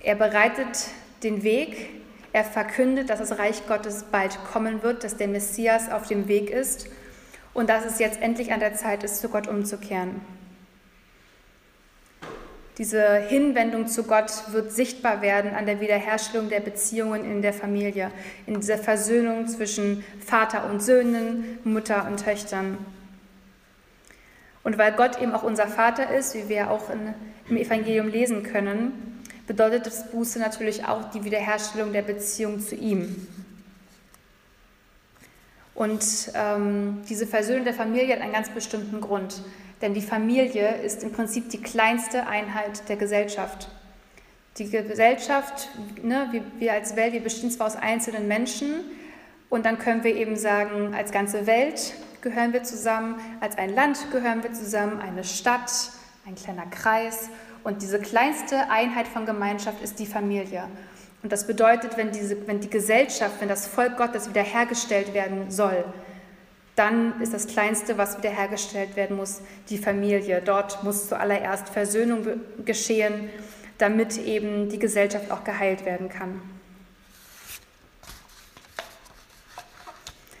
Er 0.00 0.14
bereitet 0.14 0.88
den 1.22 1.42
Weg, 1.42 1.90
er 2.32 2.44
verkündet, 2.44 3.10
dass 3.10 3.20
das 3.20 3.38
Reich 3.38 3.66
Gottes 3.66 4.04
bald 4.10 4.38
kommen 4.52 4.82
wird, 4.82 5.04
dass 5.04 5.16
der 5.16 5.28
Messias 5.28 5.90
auf 5.90 6.06
dem 6.06 6.28
Weg 6.28 6.50
ist 6.50 6.88
und 7.54 7.70
dass 7.70 7.84
es 7.84 7.98
jetzt 7.98 8.20
endlich 8.20 8.52
an 8.52 8.60
der 8.60 8.74
Zeit 8.74 9.02
ist, 9.04 9.20
zu 9.20 9.28
Gott 9.28 9.46
umzukehren. 9.46 10.20
Diese 12.78 13.18
Hinwendung 13.18 13.86
zu 13.86 14.02
Gott 14.02 14.32
wird 14.50 14.72
sichtbar 14.72 15.22
werden 15.22 15.54
an 15.54 15.64
der 15.64 15.80
Wiederherstellung 15.80 16.48
der 16.48 16.58
Beziehungen 16.58 17.24
in 17.24 17.40
der 17.40 17.52
Familie, 17.52 18.10
in 18.46 18.60
dieser 18.60 18.78
Versöhnung 18.78 19.46
zwischen 19.46 20.04
Vater 20.18 20.68
und 20.68 20.82
Söhnen, 20.82 21.58
Mutter 21.62 22.06
und 22.06 22.24
Töchtern. 22.24 22.78
Und 24.64 24.76
weil 24.76 24.92
Gott 24.92 25.20
eben 25.20 25.32
auch 25.32 25.44
unser 25.44 25.68
Vater 25.68 26.12
ist, 26.12 26.34
wie 26.34 26.48
wir 26.48 26.70
auch 26.70 26.90
in, 26.90 27.14
im 27.48 27.56
Evangelium 27.56 28.08
lesen 28.08 28.42
können, 28.42 29.22
bedeutet 29.46 29.86
das 29.86 30.10
Buße 30.10 30.40
natürlich 30.40 30.84
auch 30.84 31.10
die 31.10 31.22
Wiederherstellung 31.22 31.92
der 31.92 32.02
Beziehung 32.02 32.58
zu 32.58 32.74
ihm. 32.74 33.28
Und 35.74 36.04
ähm, 36.34 37.02
diese 37.08 37.26
Versöhnung 37.26 37.64
der 37.64 37.74
Familie 37.74 38.14
hat 38.14 38.22
einen 38.22 38.32
ganz 38.32 38.48
bestimmten 38.48 39.00
Grund. 39.00 39.42
Denn 39.82 39.94
die 39.94 40.02
Familie 40.02 40.76
ist 40.76 41.02
im 41.02 41.12
Prinzip 41.12 41.50
die 41.50 41.60
kleinste 41.60 42.26
Einheit 42.26 42.88
der 42.88 42.96
Gesellschaft. 42.96 43.68
Die 44.58 44.70
Gesellschaft, 44.70 45.68
ne, 46.02 46.28
wir, 46.30 46.42
wir 46.58 46.72
als 46.72 46.94
Welt, 46.96 47.12
wir 47.12 47.22
bestehen 47.22 47.50
zwar 47.50 47.66
aus 47.66 47.76
einzelnen 47.76 48.28
Menschen 48.28 48.84
und 49.50 49.66
dann 49.66 49.78
können 49.78 50.04
wir 50.04 50.14
eben 50.14 50.36
sagen, 50.36 50.94
als 50.94 51.10
ganze 51.10 51.46
Welt 51.46 51.94
gehören 52.20 52.52
wir 52.52 52.62
zusammen, 52.62 53.16
als 53.40 53.58
ein 53.58 53.74
Land 53.74 54.10
gehören 54.10 54.42
wir 54.42 54.52
zusammen, 54.52 55.00
eine 55.00 55.24
Stadt, 55.24 55.70
ein 56.26 56.34
kleiner 56.34 56.66
Kreis. 56.66 57.28
Und 57.64 57.82
diese 57.82 57.98
kleinste 57.98 58.70
Einheit 58.70 59.06
von 59.08 59.26
Gemeinschaft 59.26 59.82
ist 59.82 59.98
die 59.98 60.06
Familie. 60.06 60.64
Und 61.22 61.32
das 61.32 61.46
bedeutet, 61.46 61.96
wenn, 61.96 62.12
diese, 62.12 62.46
wenn 62.46 62.60
die 62.60 62.68
Gesellschaft, 62.68 63.40
wenn 63.40 63.48
das 63.48 63.66
Volk 63.66 63.96
Gottes 63.96 64.28
wiederhergestellt 64.28 65.14
werden 65.14 65.50
soll, 65.50 65.84
dann 66.76 67.20
ist 67.20 67.32
das 67.32 67.46
Kleinste, 67.46 67.98
was 67.98 68.18
wiederhergestellt 68.18 68.96
werden 68.96 69.16
muss, 69.16 69.40
die 69.68 69.78
Familie. 69.78 70.42
Dort 70.44 70.82
muss 70.82 71.08
zuallererst 71.08 71.68
Versöhnung 71.68 72.26
geschehen, 72.64 73.30
damit 73.78 74.18
eben 74.18 74.68
die 74.68 74.78
Gesellschaft 74.78 75.30
auch 75.30 75.44
geheilt 75.44 75.84
werden 75.84 76.08
kann. 76.08 76.40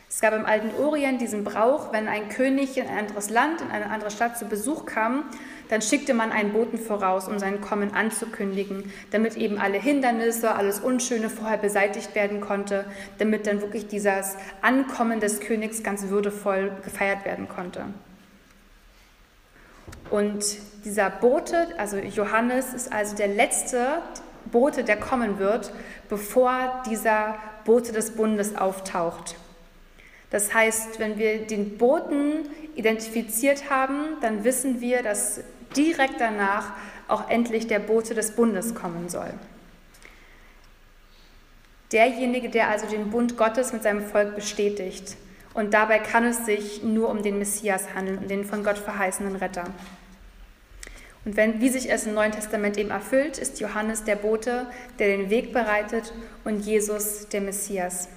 Es 0.08 0.20
gab 0.20 0.34
im 0.34 0.46
alten 0.46 0.70
Orient 0.80 1.20
diesen 1.20 1.44
Brauch, 1.44 1.92
wenn 1.92 2.08
ein 2.08 2.28
König 2.28 2.76
in 2.78 2.86
ein 2.86 2.98
anderes 2.98 3.30
Land, 3.30 3.60
in 3.60 3.70
eine 3.70 3.90
andere 3.90 4.10
Stadt 4.10 4.38
zu 4.38 4.46
Besuch 4.46 4.86
kam, 4.86 5.24
dann 5.68 5.82
schickte 5.82 6.14
man 6.14 6.32
einen 6.32 6.52
Boten 6.52 6.78
voraus, 6.78 7.28
um 7.28 7.38
sein 7.38 7.60
Kommen 7.60 7.94
anzukündigen, 7.94 8.92
damit 9.10 9.36
eben 9.36 9.58
alle 9.58 9.78
Hindernisse, 9.78 10.54
alles 10.54 10.80
Unschöne 10.80 11.30
vorher 11.30 11.58
beseitigt 11.58 12.14
werden 12.14 12.40
konnte, 12.40 12.84
damit 13.18 13.46
dann 13.46 13.60
wirklich 13.60 13.86
dieses 13.86 14.36
Ankommen 14.62 15.20
des 15.20 15.40
Königs 15.40 15.82
ganz 15.82 16.08
würdevoll 16.08 16.72
gefeiert 16.84 17.24
werden 17.24 17.48
konnte. 17.48 17.86
Und 20.10 20.44
dieser 20.84 21.10
Bote, 21.10 21.68
also 21.78 21.96
Johannes, 21.96 22.74
ist 22.74 22.92
also 22.92 23.16
der 23.16 23.28
letzte 23.28 24.02
Bote, 24.44 24.84
der 24.84 24.96
kommen 24.96 25.38
wird, 25.38 25.72
bevor 26.08 26.82
dieser 26.88 27.36
Bote 27.64 27.92
des 27.92 28.12
Bundes 28.12 28.56
auftaucht. 28.56 29.36
Das 30.30 30.52
heißt, 30.52 30.98
wenn 30.98 31.18
wir 31.18 31.46
den 31.46 31.78
Boten 31.78 32.48
identifiziert 32.74 33.70
haben, 33.70 34.16
dann 34.20 34.44
wissen 34.44 34.80
wir, 34.80 35.02
dass 35.02 35.40
direkt 35.76 36.20
danach 36.20 36.72
auch 37.08 37.28
endlich 37.28 37.66
der 37.66 37.78
Bote 37.78 38.14
des 38.14 38.32
Bundes 38.32 38.74
kommen 38.74 39.08
soll. 39.08 39.32
Derjenige, 41.92 42.48
der 42.48 42.68
also 42.68 42.86
den 42.86 43.10
Bund 43.10 43.36
Gottes 43.36 43.72
mit 43.72 43.82
seinem 43.82 44.04
Volk 44.04 44.34
bestätigt. 44.34 45.16
Und 45.52 45.74
dabei 45.74 46.00
kann 46.00 46.24
es 46.24 46.44
sich 46.46 46.82
nur 46.82 47.08
um 47.08 47.22
den 47.22 47.38
Messias 47.38 47.94
handeln, 47.94 48.18
um 48.18 48.28
den 48.28 48.44
von 48.44 48.64
Gott 48.64 48.78
verheißenen 48.78 49.36
Retter. 49.36 49.64
Und 51.24 51.36
wenn, 51.36 51.60
wie 51.60 51.68
sich 51.68 51.90
es 51.90 52.06
im 52.06 52.14
Neuen 52.14 52.32
Testament 52.32 52.76
eben 52.76 52.90
erfüllt, 52.90 53.38
ist 53.38 53.60
Johannes 53.60 54.04
der 54.04 54.16
Bote, 54.16 54.66
der 54.98 55.16
den 55.16 55.30
Weg 55.30 55.52
bereitet 55.52 56.12
und 56.44 56.60
Jesus 56.66 57.28
der 57.28 57.40
Messias. 57.40 58.08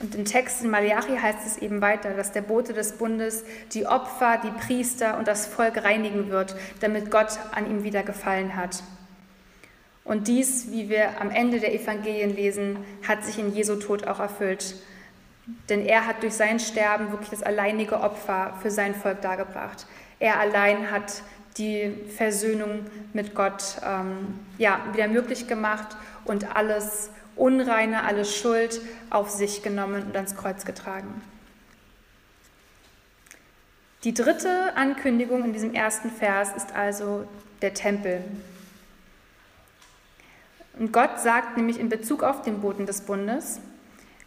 Und 0.00 0.14
im 0.14 0.24
Text 0.24 0.62
in 0.62 0.70
Malachi 0.70 1.16
heißt 1.16 1.44
es 1.44 1.58
eben 1.58 1.80
weiter, 1.80 2.14
dass 2.14 2.30
der 2.30 2.42
Bote 2.42 2.72
des 2.72 2.92
Bundes 2.92 3.44
die 3.72 3.86
Opfer, 3.86 4.40
die 4.42 4.50
Priester 4.50 5.18
und 5.18 5.26
das 5.26 5.46
Volk 5.46 5.82
reinigen 5.82 6.30
wird, 6.30 6.54
damit 6.80 7.10
Gott 7.10 7.38
an 7.52 7.68
ihm 7.68 7.82
wieder 7.82 8.04
gefallen 8.04 8.54
hat. 8.54 8.82
Und 10.04 10.28
dies, 10.28 10.70
wie 10.70 10.88
wir 10.88 11.20
am 11.20 11.30
Ende 11.30 11.60
der 11.60 11.74
Evangelien 11.74 12.34
lesen, 12.34 12.78
hat 13.06 13.24
sich 13.24 13.38
in 13.38 13.52
Jesu 13.52 13.76
Tod 13.76 14.06
auch 14.06 14.20
erfüllt. 14.20 14.76
Denn 15.68 15.84
er 15.84 16.06
hat 16.06 16.22
durch 16.22 16.34
sein 16.34 16.60
Sterben 16.60 17.10
wirklich 17.10 17.30
das 17.30 17.42
alleinige 17.42 18.00
Opfer 18.00 18.54
für 18.62 18.70
sein 18.70 18.94
Volk 18.94 19.20
dargebracht. 19.20 19.86
Er 20.18 20.38
allein 20.38 20.90
hat 20.90 21.22
die 21.58 21.92
Versöhnung 22.16 22.86
mit 23.12 23.34
Gott 23.34 23.76
ähm, 23.84 24.38
ja, 24.58 24.80
wieder 24.92 25.08
möglich 25.08 25.48
gemacht 25.48 25.96
und 26.24 26.56
alles 26.56 27.10
Unreine, 27.38 28.04
alle 28.04 28.24
Schuld 28.24 28.80
auf 29.10 29.30
sich 29.30 29.62
genommen 29.62 30.02
und 30.02 30.16
ans 30.16 30.36
Kreuz 30.36 30.64
getragen. 30.64 31.22
Die 34.04 34.14
dritte 34.14 34.76
Ankündigung 34.76 35.44
in 35.44 35.52
diesem 35.52 35.74
ersten 35.74 36.10
Vers 36.10 36.50
ist 36.56 36.74
also 36.74 37.26
der 37.62 37.74
Tempel. 37.74 38.22
Und 40.78 40.92
Gott 40.92 41.20
sagt 41.20 41.56
nämlich 41.56 41.80
in 41.80 41.88
Bezug 41.88 42.22
auf 42.22 42.42
den 42.42 42.60
Boten 42.60 42.86
des 42.86 43.00
Bundes, 43.00 43.60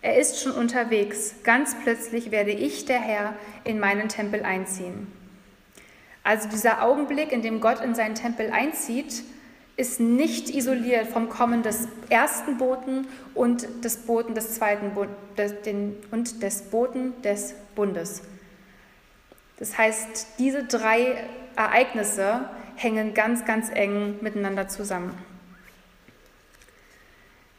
er 0.02 0.18
ist 0.18 0.42
schon 0.42 0.54
unterwegs, 0.54 1.36
ganz 1.44 1.76
plötzlich 1.84 2.32
werde 2.32 2.52
ich, 2.52 2.86
der 2.86 3.00
Herr, 3.00 3.36
in 3.64 3.80
meinen 3.80 4.10
Tempel 4.10 4.44
einziehen. 4.44 5.08
Also 6.24 6.50
dieser 6.50 6.84
Augenblick, 6.84 7.32
in 7.32 7.42
dem 7.42 7.62
Gott 7.62 7.82
in 7.82 7.96
seinen 7.96 8.16
Tempel 8.16 8.52
einzieht, 8.52 9.24
ist 9.78 10.00
nicht 10.00 10.50
isoliert 10.50 11.08
vom 11.08 11.30
Kommen 11.30 11.64
des 11.64 11.88
ersten 12.10 12.58
Boten 12.58 13.08
und 13.34 13.84
des 13.84 13.98
Boten 13.98 14.36
des 14.36 14.56
zweiten 14.56 14.94
Bo 14.94 15.06
des, 15.38 15.62
den, 15.62 15.96
und 16.12 16.44
des 16.44 16.64
Boten 16.64 17.20
des 17.22 17.54
Bundes. 17.76 18.22
Das 19.58 19.78
heißt, 19.78 20.40
diese 20.40 20.64
drei 20.64 21.24
Ereignisse 21.56 22.50
hängen 22.76 23.14
ganz, 23.14 23.46
ganz 23.46 23.70
eng 23.74 24.18
miteinander 24.22 24.68
zusammen. 24.68 25.16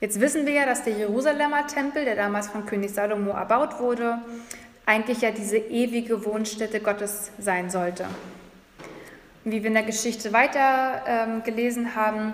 Jetzt 0.00 0.20
wissen 0.20 0.46
wir 0.46 0.52
ja, 0.52 0.66
dass 0.66 0.82
der 0.82 0.94
Jerusalemer 0.94 1.66
Tempel, 1.68 2.04
der 2.04 2.16
damals 2.16 2.48
von 2.48 2.66
König 2.66 2.92
Salomo 2.92 3.30
erbaut 3.30 3.78
wurde, 3.78 4.18
eigentlich 4.84 5.20
ja 5.20 5.30
diese 5.30 5.58
ewige 5.58 6.24
Wohnstätte 6.24 6.80
Gottes 6.80 7.30
sein 7.38 7.70
sollte. 7.70 8.06
Wie 9.44 9.62
wir 9.62 9.68
in 9.68 9.74
der 9.74 9.82
Geschichte 9.82 10.32
weiter 10.32 11.02
ähm, 11.04 11.42
gelesen 11.42 11.96
haben, 11.96 12.32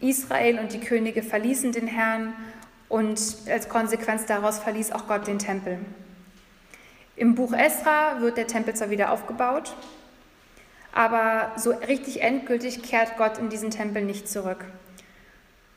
Israel 0.00 0.58
und 0.58 0.72
die 0.72 0.80
Könige 0.80 1.22
verließen 1.22 1.72
den 1.72 1.86
Herrn 1.86 2.32
und 2.88 3.20
als 3.50 3.68
Konsequenz 3.68 4.24
daraus 4.24 4.58
verließ 4.58 4.92
auch 4.92 5.06
Gott 5.06 5.26
den 5.26 5.38
Tempel. 5.38 5.78
Im 7.16 7.34
Buch 7.34 7.52
Esra 7.52 8.20
wird 8.20 8.38
der 8.38 8.46
Tempel 8.46 8.74
zwar 8.74 8.88
wieder 8.88 9.12
aufgebaut, 9.12 9.74
aber 10.92 11.52
so 11.56 11.70
richtig 11.70 12.22
endgültig 12.22 12.82
kehrt 12.82 13.18
Gott 13.18 13.36
in 13.36 13.50
diesen 13.50 13.70
Tempel 13.70 14.02
nicht 14.02 14.26
zurück. 14.26 14.64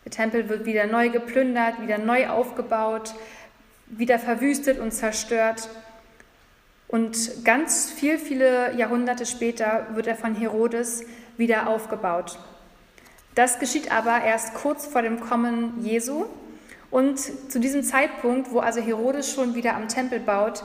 Der 0.06 0.12
Tempel 0.12 0.48
wird 0.48 0.66
wieder 0.66 0.88
neu 0.88 1.10
geplündert, 1.10 1.82
wieder 1.82 1.98
neu 1.98 2.30
aufgebaut, 2.30 3.14
wieder 3.88 4.20
verwüstet 4.20 4.80
und 4.80 4.92
zerstört 4.92 5.68
Und 6.92 7.46
ganz 7.46 7.90
viel, 7.90 8.18
viele 8.20 8.76
Jahrhunderte 8.76 9.26
später 9.26 9.88
wird 9.94 10.08
er 10.08 10.16
von 10.16 10.36
Herodes 10.36 11.06
wieder 11.38 11.68
aufgebaut. 11.68 12.38
Das 13.34 13.60
geschieht 13.60 13.92
aber 13.92 14.22
erst 14.26 14.56
kurz 14.56 14.86
vor 14.86 15.02
dem 15.02 15.22
Kommen 15.22 15.84
Jesu. 15.84 16.26
Und 16.90 17.18
zu 17.18 17.60
diesem 17.60 17.84
Zeitpunkt, 17.84 18.52
wo 18.52 18.60
also 18.60 18.82
Herodes 18.82 19.34
schon 19.34 19.56
wieder 19.56 19.76
am 19.76 19.88
Tempel 19.88 20.20
baut, 20.20 20.64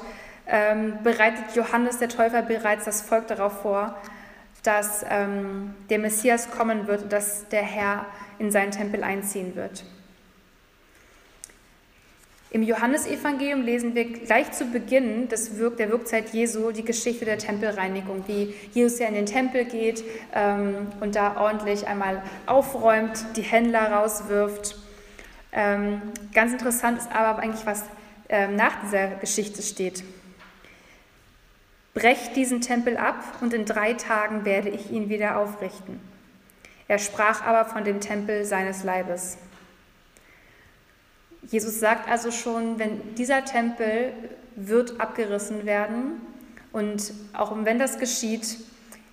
ähm, 0.49 0.99
bereitet 1.05 1.55
Johannes 1.55 1.99
der 1.99 2.09
Täufer 2.09 2.43
bereits 2.43 2.85
das 2.85 3.03
Volk 3.03 3.29
darauf 3.29 3.63
vor, 3.63 3.97
dass 4.65 5.05
ähm, 5.09 5.75
der 5.91 6.01
Messias 6.01 6.51
kommen 6.51 6.89
wird 6.89 7.03
und 7.05 7.13
dass 7.13 7.49
der 7.49 7.63
Herr 7.63 8.07
in 8.41 8.51
seinen 8.51 8.73
Tempel 8.73 9.05
einziehen 9.05 9.55
wird. 9.55 9.85
Im 12.51 12.63
Johannesevangelium 12.63 13.63
lesen 13.63 13.95
wir 13.95 14.13
gleich 14.13 14.53
zu 14.53 14.67
Beginn 14.67 15.29
des 15.29 15.59
Wirk 15.59 15.79
der 15.79 15.91
Wirkzeit 15.91 16.33
Jesu 16.33 16.71
die 16.71 16.85
Geschichte 16.85 17.25
der 17.25 17.39
Tempelreinigung, 17.39 18.25
wie 18.29 18.55
Jesus 18.73 19.01
ja 19.01 19.09
in 19.09 19.15
den 19.15 19.27
Tempel 19.27 19.65
geht 19.65 20.05
ähm, 20.33 20.87
und 21.01 21.17
da 21.17 21.41
ordentlich 21.41 21.89
einmal 21.89 22.23
aufräumt, 22.47 23.25
die 23.37 23.43
Händler 23.43 23.91
rauswirft. 23.93 24.77
Ähm, 25.53 26.01
ganz 26.33 26.53
interessant 26.53 26.99
ist 26.99 27.11
aber 27.13 27.41
eigentlich, 27.43 27.67
was 27.67 27.85
ähm, 28.29 28.55
nach 28.55 28.81
dieser 28.85 29.09
Geschichte 29.17 29.63
steht. 29.63 30.05
Brecht 31.95 32.37
diesen 32.37 32.61
Tempel 32.61 32.97
ab 32.97 33.25
und 33.41 33.55
in 33.55 33.65
drei 33.65 33.95
Tagen 33.95 34.45
werde 34.45 34.69
ich 34.69 34.93
ihn 34.93 35.09
wieder 35.09 35.39
aufrichten. 35.39 35.99
Er 36.89 36.99
sprach 36.99 37.43
aber 37.43 37.65
von 37.65 37.85
dem 37.85 38.01
Tempel 38.01 38.45
seines 38.45 38.85
Leibes. 38.85 39.39
Jesus 41.49 41.81
sagt 41.81 42.09
also 42.09 42.31
schon, 42.31 42.79
wenn 42.79 43.15
dieser 43.15 43.45
Tempel 43.45 44.13
wird 44.57 45.01
abgerissen 45.01 45.65
werden 45.65 46.21
und 46.73 47.13
auch 47.33 47.55
wenn 47.65 47.79
das 47.79 47.99
geschieht, 47.99 48.59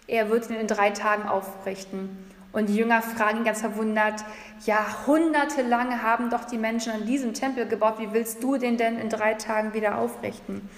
er 0.08 0.30
wird 0.30 0.50
ihn 0.50 0.56
in 0.56 0.68
drei 0.68 0.90
Tagen 0.90 1.24
aufrichten. 1.24 2.10
Und 2.52 2.70
die 2.70 2.76
Jünger 2.76 3.02
fragen 3.02 3.44
ganz 3.44 3.62
verwundert, 3.62 4.24
jahrhundertelang 4.66 6.04
haben 6.04 6.30
doch 6.30 6.46
die 6.46 6.58
Menschen 6.58 6.92
an 6.92 7.06
diesem 7.06 7.34
Tempel 7.34 7.68
gebaut, 7.68 7.96
wie 7.98 8.14
willst 8.14 8.44
du 8.44 8.58
den 8.58 8.78
denn 8.78 9.00
in 9.00 9.10
drei 9.10 9.34
Tagen 9.34 9.74
wieder 9.74 9.98
aufrichten? 9.98 10.70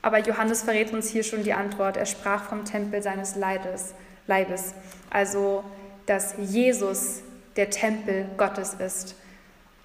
Aber 0.00 0.18
Johannes 0.18 0.62
verrät 0.62 0.92
uns 0.92 1.08
hier 1.08 1.22
schon 1.22 1.44
die 1.44 1.52
Antwort. 1.52 1.96
Er 1.96 2.06
sprach 2.06 2.44
vom 2.44 2.64
Tempel 2.64 3.02
seines 3.02 3.36
Leides, 3.36 3.94
Leibes, 4.26 4.74
also 5.10 5.62
dass 6.06 6.34
Jesus 6.38 7.20
der 7.56 7.70
Tempel 7.70 8.26
Gottes 8.36 8.74
ist. 8.74 9.14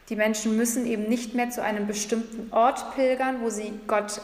Die 0.09 0.15
Menschen 0.15 0.55
müssen 0.55 0.85
eben 0.85 1.03
nicht 1.03 1.33
mehr 1.33 1.49
zu 1.49 1.61
einem 1.61 1.85
bestimmten 1.85 2.51
Ort 2.53 2.95
pilgern, 2.95 3.41
wo 3.41 3.49
sie 3.49 3.73
Gott, 3.87 4.21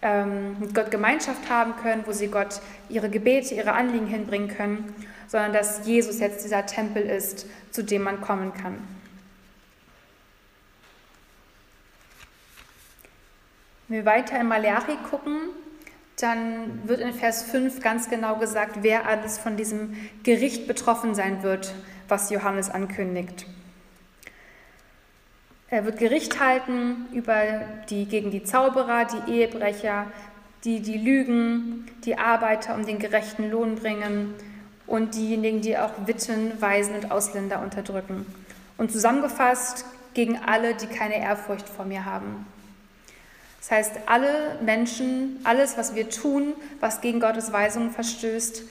ähm, 0.00 0.56
mit 0.60 0.74
Gott 0.74 0.90
Gemeinschaft 0.90 1.50
haben 1.50 1.74
können, 1.76 2.04
wo 2.06 2.12
sie 2.12 2.28
Gott 2.28 2.60
ihre 2.88 3.10
Gebete, 3.10 3.54
ihre 3.54 3.72
Anliegen 3.72 4.06
hinbringen 4.06 4.48
können, 4.48 4.94
sondern 5.26 5.52
dass 5.52 5.86
Jesus 5.86 6.20
jetzt 6.20 6.44
dieser 6.44 6.66
Tempel 6.66 7.02
ist, 7.02 7.46
zu 7.72 7.82
dem 7.82 8.02
man 8.02 8.20
kommen 8.20 8.54
kann. 8.54 8.76
Wenn 13.88 13.98
wir 13.98 14.04
weiter 14.06 14.38
in 14.40 14.46
Malachi 14.46 14.96
gucken, 15.10 15.40
dann 16.16 16.88
wird 16.88 17.00
in 17.00 17.12
Vers 17.12 17.42
5 17.42 17.80
ganz 17.80 18.08
genau 18.08 18.36
gesagt, 18.36 18.78
wer 18.82 19.06
alles 19.06 19.38
von 19.38 19.56
diesem 19.56 19.96
Gericht 20.22 20.68
betroffen 20.68 21.14
sein 21.14 21.42
wird, 21.42 21.74
was 22.06 22.30
Johannes 22.30 22.70
ankündigt. 22.70 23.46
Er 25.68 25.84
wird 25.84 25.98
Gericht 25.98 26.40
halten 26.40 27.06
über 27.12 27.62
die, 27.90 28.04
gegen 28.04 28.30
die 28.30 28.44
Zauberer, 28.44 29.06
die 29.06 29.32
Ehebrecher, 29.32 30.06
die, 30.64 30.80
die 30.80 30.98
lügen, 30.98 31.90
die 32.04 32.16
Arbeiter 32.16 32.74
um 32.74 32.86
den 32.86 32.98
gerechten 32.98 33.50
Lohn 33.50 33.76
bringen 33.76 34.34
und 34.86 35.14
diejenigen, 35.14 35.62
die 35.62 35.76
auch 35.78 35.92
Witwen, 36.06 36.60
Waisen 36.60 36.94
und 36.94 37.10
Ausländer 37.10 37.60
unterdrücken. 37.60 38.26
Und 38.76 38.92
zusammengefasst 38.92 39.84
gegen 40.12 40.38
alle, 40.38 40.74
die 40.74 40.86
keine 40.86 41.18
Ehrfurcht 41.18 41.68
vor 41.68 41.84
mir 41.84 42.04
haben. 42.04 42.46
Das 43.60 43.70
heißt, 43.70 43.92
alle 44.06 44.58
Menschen, 44.62 45.40
alles, 45.44 45.78
was 45.78 45.94
wir 45.94 46.10
tun, 46.10 46.52
was 46.80 47.00
gegen 47.00 47.18
Gottes 47.18 47.52
Weisungen 47.52 47.90
verstößt, 47.90 48.62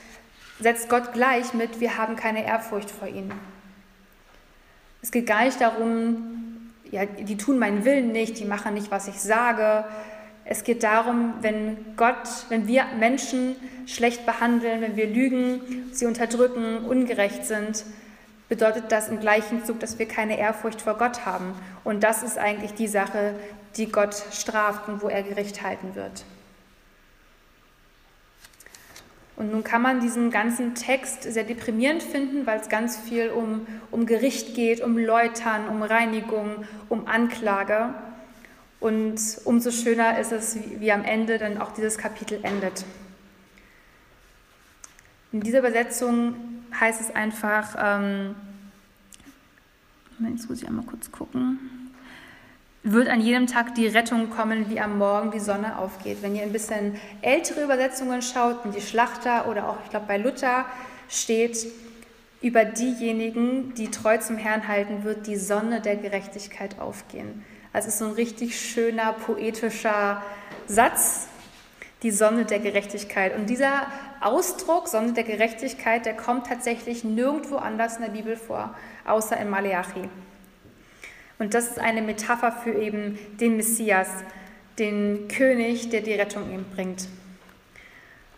setzt 0.59 0.87
Gott 0.87 1.13
gleich 1.13 1.53
mit, 1.53 1.79
wir 1.79 1.97
haben 1.97 2.15
keine 2.15 2.45
Ehrfurcht 2.45 2.91
vor 2.91 3.07
ihnen. 3.07 3.33
Es 5.01 5.11
geht 5.11 5.25
gar 5.25 5.45
nicht 5.45 5.59
darum, 5.59 6.52
ja, 6.93 7.05
die 7.05 7.37
tun 7.37 7.57
meinen 7.57 7.85
Willen 7.85 8.11
nicht, 8.11 8.39
die 8.39 8.45
machen 8.45 8.75
nicht, 8.75 8.91
was 8.91 9.07
ich 9.07 9.19
sage. 9.19 9.83
Es 10.45 10.63
geht 10.63 10.83
darum, 10.83 11.33
wenn 11.41 11.95
Gott, 11.95 12.45
wenn 12.49 12.67
wir 12.67 12.85
Menschen 12.99 13.55
schlecht 13.87 14.27
behandeln, 14.27 14.81
wenn 14.81 14.95
wir 14.95 15.07
lügen, 15.07 15.89
sie 15.91 16.05
unterdrücken, 16.05 16.85
ungerecht 16.85 17.45
sind, 17.45 17.83
bedeutet 18.47 18.91
das 18.91 19.09
im 19.09 19.19
gleichen 19.19 19.65
Zug, 19.65 19.79
dass 19.79 19.97
wir 19.97 20.07
keine 20.07 20.37
Ehrfurcht 20.37 20.81
vor 20.81 20.97
Gott 20.99 21.25
haben. 21.25 21.55
Und 21.83 22.03
das 22.03 22.21
ist 22.21 22.37
eigentlich 22.37 22.75
die 22.75 22.87
Sache, 22.87 23.33
die 23.75 23.91
Gott 23.91 24.15
straft 24.31 24.87
und 24.87 25.01
wo 25.01 25.07
er 25.07 25.23
Gericht 25.23 25.63
halten 25.63 25.95
wird. 25.95 26.23
Und 29.35 29.51
nun 29.51 29.63
kann 29.63 29.81
man 29.81 29.99
diesen 29.99 30.29
ganzen 30.29 30.75
Text 30.75 31.23
sehr 31.23 31.43
deprimierend 31.43 32.03
finden, 32.03 32.45
weil 32.45 32.59
es 32.59 32.69
ganz 32.69 32.97
viel 32.97 33.29
um, 33.29 33.65
um 33.89 34.05
Gericht 34.05 34.53
geht, 34.53 34.81
um 34.81 34.97
Läutern, 34.97 35.67
um 35.67 35.81
Reinigung, 35.81 36.65
um 36.87 37.07
Anklage. 37.07 37.95
Und 38.79 39.19
umso 39.45 39.71
schöner 39.71 40.19
ist 40.19 40.31
es, 40.31 40.55
wie, 40.55 40.81
wie 40.81 40.91
am 40.91 41.03
Ende 41.03 41.39
dann 41.39 41.59
auch 41.59 41.71
dieses 41.71 41.97
Kapitel 41.97 42.39
endet. 42.43 42.85
In 45.31 45.41
dieser 45.41 45.59
Übersetzung 45.59 46.35
heißt 46.79 47.01
es 47.01 47.15
einfach, 47.15 47.75
ähm, 47.79 48.35
jetzt 50.29 50.47
muss 50.47 50.61
ich 50.61 50.67
einmal 50.67 50.85
kurz 50.85 51.11
gucken 51.11 51.72
wird 52.83 53.07
an 53.07 53.21
jedem 53.21 53.47
Tag 53.47 53.75
die 53.75 53.87
Rettung 53.87 54.29
kommen, 54.29 54.69
wie 54.69 54.79
am 54.79 54.97
Morgen 54.97 55.31
die 55.31 55.39
Sonne 55.39 55.77
aufgeht. 55.77 56.17
Wenn 56.21 56.35
ihr 56.35 56.43
ein 56.43 56.51
bisschen 56.51 56.99
ältere 57.21 57.63
Übersetzungen 57.63 58.21
schaut, 58.21 58.65
in 58.65 58.71
die 58.71 58.81
Schlachter 58.81 59.47
oder 59.47 59.69
auch, 59.69 59.77
ich 59.85 59.89
glaube, 59.89 60.05
bei 60.07 60.17
Luther 60.17 60.65
steht, 61.07 61.65
über 62.41 62.65
diejenigen, 62.65 63.73
die 63.75 63.89
treu 63.89 64.17
zum 64.17 64.37
Herrn 64.37 64.67
halten, 64.67 65.05
wird 65.05 65.27
die 65.27 65.37
Sonne 65.37 65.79
der 65.79 65.95
Gerechtigkeit 65.95 66.77
aufgehen. 66.77 67.45
Also 67.71 67.87
ist 67.87 67.99
so 67.99 68.05
ein 68.05 68.11
richtig 68.11 68.59
schöner, 68.59 69.13
poetischer 69.13 70.21
Satz, 70.67 71.27
die 72.03 72.11
Sonne 72.11 72.43
der 72.43 72.59
Gerechtigkeit. 72.59 73.33
Und 73.33 73.49
dieser 73.49 73.87
Ausdruck, 74.19 74.89
Sonne 74.89 75.13
der 75.13 75.23
Gerechtigkeit, 75.23 76.05
der 76.05 76.17
kommt 76.17 76.47
tatsächlich 76.47 77.05
nirgendwo 77.05 77.55
anders 77.55 77.95
in 77.95 78.03
der 78.03 78.11
Bibel 78.11 78.35
vor, 78.35 78.75
außer 79.05 79.37
in 79.37 79.49
Maleachi. 79.49 80.09
Und 81.43 81.53
das 81.53 81.67
ist 81.67 81.77
eine 81.77 82.01
Metapher 82.01 82.53
für 82.53 82.71
eben 82.71 83.19
den 83.37 83.57
Messias, 83.57 84.07
den 84.79 85.27
König, 85.27 85.89
der 85.89 85.99
die 85.99 86.13
Rettung 86.13 86.49
ihm 86.49 86.63
bringt. 86.73 87.09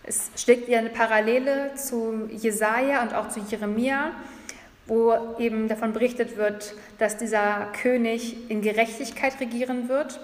Es 0.02 0.32
schlägt 0.36 0.68
ja 0.68 0.80
eine 0.80 0.90
Parallele 0.90 1.76
zu 1.76 2.28
Jesaja 2.32 3.04
und 3.04 3.14
auch 3.14 3.30
zu 3.30 3.42
Jeremia, 3.42 4.10
wo 4.88 5.14
eben 5.38 5.68
davon 5.68 5.94
berichtet 5.94 6.36
wird, 6.36 6.74
dass 6.98 7.16
dieser 7.18 7.68
König 7.80 8.50
in 8.50 8.64
Gerechtigkeit 8.64 9.40
regieren 9.40 9.88
wird 9.88 10.20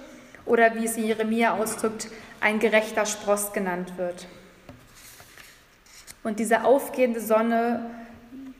oder 0.48 0.74
wie 0.74 0.86
es 0.86 0.98
in 0.98 1.06
Jeremia 1.06 1.54
ausdrückt, 1.54 2.08
ein 2.40 2.58
gerechter 2.58 3.06
Spross 3.06 3.54
genannt 3.54 3.94
wird. 3.98 4.26
Und 6.24 6.40
diese 6.40 6.64
aufgehende 6.64 7.22
Sonne 7.22 7.92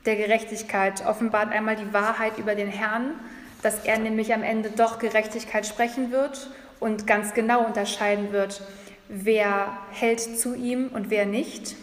der 0.06 0.14
Gerechtigkeit 0.14 1.04
offenbart 1.04 1.50
einmal 1.50 1.74
die 1.74 1.92
Wahrheit 1.92 2.38
über 2.38 2.54
den 2.54 2.68
Herrn 2.68 3.14
dass 3.62 3.84
er 3.84 3.98
nämlich 3.98 4.34
am 4.34 4.42
Ende 4.42 4.70
doch 4.70 4.98
Gerechtigkeit 4.98 5.66
sprechen 5.66 6.10
wird 6.10 6.50
und 6.80 7.06
ganz 7.06 7.32
genau 7.32 7.64
unterscheiden 7.64 8.32
wird, 8.32 8.60
wer 9.08 9.78
hält 9.92 10.20
zu 10.20 10.54
ihm 10.54 10.88
und 10.88 11.10
wer 11.10 11.26
nicht. 11.26 11.76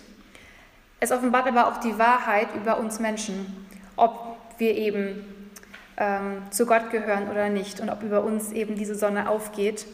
Es 0.99 1.11
offenbart 1.11 1.47
aber 1.47 1.67
auch 1.67 1.77
die 1.77 1.97
Wahrheit 1.97 2.49
über 2.55 2.79
uns 2.79 2.99
Menschen, 2.99 3.67
ob 3.95 4.37
wir 4.57 4.75
eben 4.75 5.51
ähm, 5.97 6.43
zu 6.51 6.65
Gott 6.65 6.91
gehören 6.91 7.29
oder 7.29 7.49
nicht 7.49 7.79
und 7.79 7.89
ob 7.89 8.03
über 8.03 8.23
uns 8.23 8.51
eben 8.51 8.75
diese 8.75 8.95
Sonne 8.95 9.29
aufgeht 9.29 9.85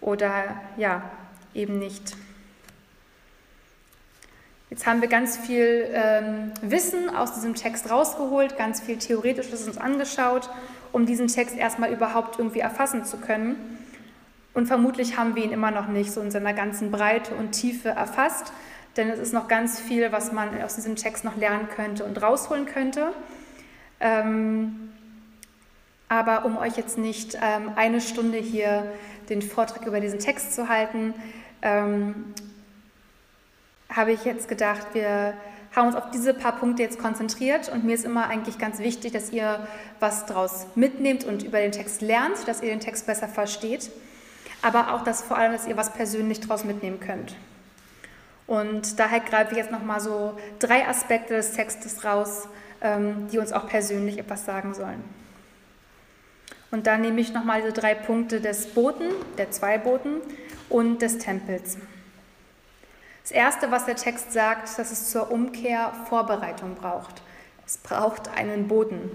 oder 0.00 0.60
ja, 0.76 1.02
eben 1.54 1.78
nicht. 1.78 2.16
Jetzt 4.70 4.86
haben 4.86 5.02
wir 5.02 5.08
ganz 5.08 5.36
viel 5.36 5.86
ähm, 5.92 6.52
Wissen 6.62 7.14
aus 7.14 7.34
diesem 7.34 7.54
Text 7.54 7.90
rausgeholt, 7.90 8.56
ganz 8.56 8.80
viel 8.80 8.96
Theoretisches 8.96 9.68
uns 9.68 9.78
angeschaut 9.78 10.48
um 10.92 11.06
diesen 11.06 11.28
Text 11.28 11.56
erstmal 11.56 11.92
überhaupt 11.92 12.38
irgendwie 12.38 12.60
erfassen 12.60 13.04
zu 13.04 13.18
können. 13.18 13.56
Und 14.54 14.66
vermutlich 14.66 15.16
haben 15.16 15.34
wir 15.34 15.44
ihn 15.44 15.52
immer 15.52 15.70
noch 15.70 15.88
nicht 15.88 16.12
so 16.12 16.20
in 16.20 16.30
seiner 16.30 16.52
ganzen 16.52 16.90
Breite 16.90 17.34
und 17.34 17.52
Tiefe 17.52 17.88
erfasst, 17.88 18.52
denn 18.96 19.08
es 19.08 19.18
ist 19.18 19.32
noch 19.32 19.48
ganz 19.48 19.80
viel, 19.80 20.12
was 20.12 20.32
man 20.32 20.60
aus 20.62 20.74
diesem 20.74 20.96
Text 20.96 21.24
noch 21.24 21.36
lernen 21.36 21.68
könnte 21.74 22.04
und 22.04 22.20
rausholen 22.20 22.66
könnte. 22.66 23.12
Ähm, 24.00 24.92
aber 26.08 26.44
um 26.44 26.58
euch 26.58 26.76
jetzt 26.76 26.98
nicht 26.98 27.38
ähm, 27.42 27.72
eine 27.74 28.02
Stunde 28.02 28.36
hier 28.36 28.92
den 29.30 29.40
Vortrag 29.40 29.86
über 29.86 29.98
diesen 30.00 30.18
Text 30.18 30.54
zu 30.54 30.68
halten, 30.68 31.14
ähm, 31.62 32.34
habe 33.88 34.12
ich 34.12 34.24
jetzt 34.24 34.48
gedacht, 34.48 34.88
wir 34.92 35.34
haben 35.74 35.88
uns 35.88 35.96
auf 35.96 36.10
diese 36.10 36.34
paar 36.34 36.56
Punkte 36.56 36.82
jetzt 36.82 36.98
konzentriert 36.98 37.68
und 37.70 37.84
mir 37.84 37.94
ist 37.94 38.04
immer 38.04 38.28
eigentlich 38.28 38.58
ganz 38.58 38.78
wichtig, 38.78 39.12
dass 39.12 39.30
ihr 39.30 39.66
was 40.00 40.26
daraus 40.26 40.66
mitnehmt 40.74 41.24
und 41.24 41.42
über 41.42 41.58
den 41.58 41.72
Text 41.72 42.02
lernt, 42.02 42.46
dass 42.46 42.62
ihr 42.62 42.68
den 42.68 42.80
Text 42.80 43.06
besser 43.06 43.28
versteht, 43.28 43.90
aber 44.60 44.92
auch, 44.92 45.02
dass 45.02 45.22
vor 45.22 45.38
allem, 45.38 45.52
dass 45.52 45.66
ihr 45.66 45.76
was 45.76 45.92
persönlich 45.92 46.40
daraus 46.40 46.64
mitnehmen 46.64 47.00
könnt. 47.00 47.34
Und 48.46 48.98
daher 48.98 49.20
greife 49.20 49.52
ich 49.52 49.58
jetzt 49.58 49.70
nochmal 49.70 50.00
so 50.00 50.38
drei 50.58 50.86
Aspekte 50.86 51.34
des 51.34 51.52
Textes 51.52 52.04
raus, 52.04 52.48
ähm, 52.82 53.28
die 53.32 53.38
uns 53.38 53.52
auch 53.52 53.66
persönlich 53.66 54.18
etwas 54.18 54.44
sagen 54.44 54.74
sollen. 54.74 55.02
Und 56.70 56.86
dann 56.86 57.02
nehme 57.02 57.20
ich 57.20 57.32
nochmal 57.32 57.60
diese 57.60 57.72
drei 57.72 57.94
Punkte 57.94 58.40
des 58.40 58.66
Boten, 58.66 59.10
der 59.38 59.50
zwei 59.50 59.78
Boten 59.78 60.20
und 60.68 61.02
des 61.02 61.18
Tempels. 61.18 61.78
Das 63.22 63.30
Erste, 63.30 63.70
was 63.70 63.86
der 63.86 63.96
Text 63.96 64.32
sagt, 64.32 64.78
dass 64.78 64.90
es 64.90 65.10
zur 65.10 65.30
Umkehr 65.30 65.92
Vorbereitung 66.08 66.74
braucht. 66.74 67.22
Es 67.64 67.78
braucht 67.78 68.28
einen 68.36 68.68
Boden. 68.68 69.10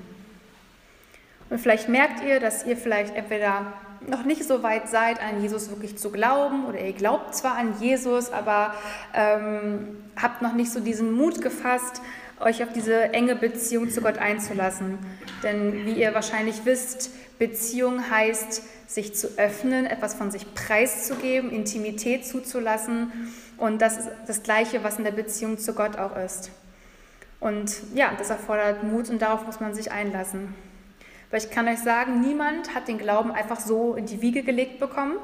Und 1.49 1.59
vielleicht 1.59 1.89
merkt 1.89 2.23
ihr, 2.23 2.39
dass 2.39 2.65
ihr 2.65 2.77
vielleicht 2.77 3.15
entweder 3.15 3.73
noch 4.05 4.23
nicht 4.23 4.43
so 4.43 4.63
weit 4.63 4.89
seid, 4.89 5.21
an 5.21 5.41
Jesus 5.41 5.69
wirklich 5.69 5.97
zu 5.97 6.11
glauben, 6.11 6.65
oder 6.65 6.79
ihr 6.79 6.93
glaubt 6.93 7.35
zwar 7.35 7.55
an 7.55 7.75
Jesus, 7.79 8.31
aber 8.31 8.73
ähm, 9.13 9.97
habt 10.21 10.41
noch 10.41 10.53
nicht 10.53 10.71
so 10.71 10.79
diesen 10.79 11.11
Mut 11.13 11.41
gefasst, 11.41 12.01
euch 12.39 12.63
auf 12.63 12.69
diese 12.73 13.13
enge 13.13 13.35
Beziehung 13.35 13.89
zu 13.89 14.01
Gott 14.01 14.17
einzulassen. 14.17 14.99
Denn 15.43 15.85
wie 15.85 15.93
ihr 15.93 16.13
wahrscheinlich 16.13 16.65
wisst, 16.65 17.11
Beziehung 17.39 18.09
heißt, 18.09 18.63
sich 18.87 19.15
zu 19.15 19.37
öffnen, 19.37 19.85
etwas 19.85 20.13
von 20.13 20.31
sich 20.31 20.53
preiszugeben, 20.53 21.51
Intimität 21.51 22.25
zuzulassen. 22.25 23.11
Und 23.57 23.81
das 23.81 23.97
ist 23.97 24.09
das 24.27 24.43
Gleiche, 24.43 24.83
was 24.83 24.97
in 24.97 25.03
der 25.03 25.11
Beziehung 25.11 25.57
zu 25.57 25.73
Gott 25.73 25.97
auch 25.97 26.15
ist. 26.15 26.51
Und 27.39 27.75
ja, 27.93 28.11
das 28.17 28.29
erfordert 28.29 28.83
Mut 28.83 29.09
und 29.09 29.21
darauf 29.21 29.45
muss 29.45 29.59
man 29.59 29.73
sich 29.73 29.91
einlassen. 29.91 30.55
Weil 31.29 31.41
ich 31.41 31.51
kann 31.51 31.67
euch 31.67 31.79
sagen, 31.79 32.21
niemand 32.21 32.73
hat 32.73 32.87
den 32.87 32.97
Glauben 32.97 33.31
einfach 33.31 33.59
so 33.59 33.95
in 33.95 34.05
die 34.05 34.21
Wiege 34.21 34.43
gelegt 34.43 34.79
bekommen, 34.79 35.17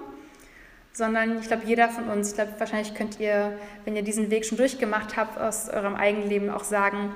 sondern 0.91 1.39
ich 1.39 1.47
glaube, 1.47 1.63
jeder 1.65 1.89
von 1.89 2.09
uns, 2.09 2.29
ich 2.29 2.35
glaube, 2.35 2.53
wahrscheinlich 2.57 2.93
könnt 2.93 3.19
ihr, 3.19 3.57
wenn 3.85 3.95
ihr 3.95 4.03
diesen 4.03 4.29
Weg 4.29 4.45
schon 4.45 4.57
durchgemacht 4.57 5.17
habt, 5.17 5.39
aus 5.39 5.69
eurem 5.69 5.95
eigenen 5.95 6.29
Leben 6.29 6.49
auch 6.49 6.63
sagen, 6.63 7.15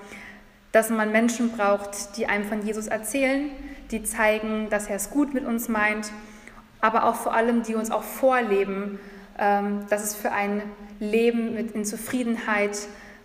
dass 0.71 0.89
man 0.89 1.11
Menschen 1.11 1.51
braucht, 1.51 2.17
die 2.17 2.27
einem 2.27 2.45
von 2.45 2.65
Jesus 2.65 2.87
erzählen, 2.87 3.51
die 3.91 4.03
zeigen, 4.03 4.69
dass 4.69 4.87
er 4.87 4.95
es 4.95 5.09
gut 5.09 5.33
mit 5.33 5.45
uns 5.45 5.69
meint, 5.69 6.11
aber 6.81 7.05
auch 7.05 7.15
vor 7.15 7.33
allem, 7.33 7.63
die 7.63 7.75
uns 7.75 7.91
auch 7.91 8.03
vorleben, 8.03 8.99
ähm, 9.37 9.85
dass 9.89 10.03
es 10.03 10.15
für 10.15 10.31
ein 10.31 10.63
Leben 10.99 11.55
in 11.57 11.85
Zufriedenheit 11.85 12.77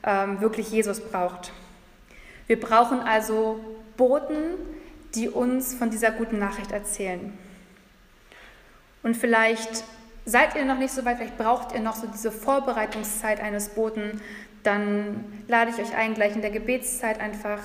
ähm, 0.05 0.41
wirklich 0.41 0.71
Jesus 0.71 1.01
braucht. 1.01 1.53
Wir 2.47 2.61
brauchen 2.61 3.01
also 3.01 3.61
Boten, 3.97 4.55
die 5.15 5.29
uns 5.29 5.75
von 5.75 5.91
dieser 5.91 6.11
guten 6.11 6.39
Nachricht 6.39 6.73
erzählen. 6.73 7.37
Und 9.03 9.17
vielleicht 9.17 9.85
seid 10.25 10.55
ihr 10.55 10.65
noch 10.65 10.79
nicht 10.79 10.93
so 10.93 11.05
weit, 11.05 11.19
vielleicht 11.19 11.39
braucht 11.39 11.75
ihr 11.75 11.81
noch 11.81 11.97
so 11.97 12.07
diese 12.07 12.31
Vorbereitungszeit 12.31 13.41
eines 13.41 13.71
Boten, 13.71 14.21
dann 14.63 15.43
lade 15.49 15.71
ich 15.71 15.79
euch 15.79 15.97
ein, 15.97 16.15
gleich 16.15 16.37
in 16.37 16.43
der 16.43 16.53
Gebetszeit 16.53 17.21
einfach 17.21 17.59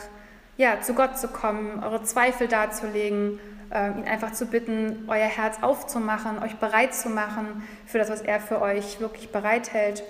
ja, 0.57 0.81
zu 0.81 0.95
Gott 0.95 1.19
zu 1.19 1.27
kommen, 1.27 1.83
eure 1.83 2.01
Zweifel 2.01 2.47
darzulegen, 2.47 3.39
äh, 3.71 3.91
ihn 3.91 4.07
einfach 4.07 4.31
zu 4.31 4.47
bitten, 4.47 5.05
euer 5.07 5.27
Herz 5.27 5.57
aufzumachen, 5.61 6.39
euch 6.41 6.55
bereit 6.55 6.95
zu 6.95 7.09
machen 7.09 7.67
für 7.85 7.99
das, 7.99 8.09
was 8.09 8.21
er 8.21 8.39
für 8.39 8.61
euch 8.61 8.99
wirklich 8.99 9.31
bereithält. 9.31 10.03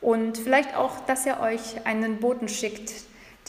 Und 0.00 0.38
vielleicht 0.38 0.76
auch, 0.76 1.00
dass 1.00 1.26
er 1.26 1.40
euch 1.40 1.86
einen 1.86 2.18
Boten 2.18 2.48
schickt, 2.48 2.92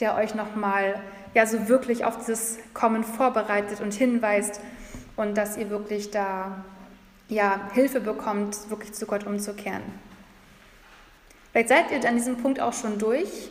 der 0.00 0.16
euch 0.16 0.34
nochmal 0.34 1.00
ja, 1.36 1.44
so 1.44 1.68
wirklich 1.68 2.06
auf 2.06 2.16
dieses 2.16 2.56
Kommen 2.72 3.04
vorbereitet 3.04 3.82
und 3.82 3.92
hinweist 3.92 4.58
und 5.16 5.36
dass 5.36 5.58
ihr 5.58 5.68
wirklich 5.68 6.10
da 6.10 6.64
ja, 7.28 7.68
Hilfe 7.74 8.00
bekommt, 8.00 8.70
wirklich 8.70 8.94
zu 8.94 9.04
Gott 9.04 9.26
umzukehren. 9.26 9.82
Vielleicht 11.52 11.68
seid 11.68 11.90
ihr 11.90 12.08
an 12.08 12.16
diesem 12.16 12.38
Punkt 12.38 12.58
auch 12.58 12.72
schon 12.72 12.98
durch 12.98 13.50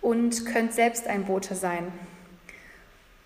und 0.00 0.46
könnt 0.46 0.72
selbst 0.72 1.06
ein 1.06 1.26
Bote 1.26 1.54
sein. 1.54 1.92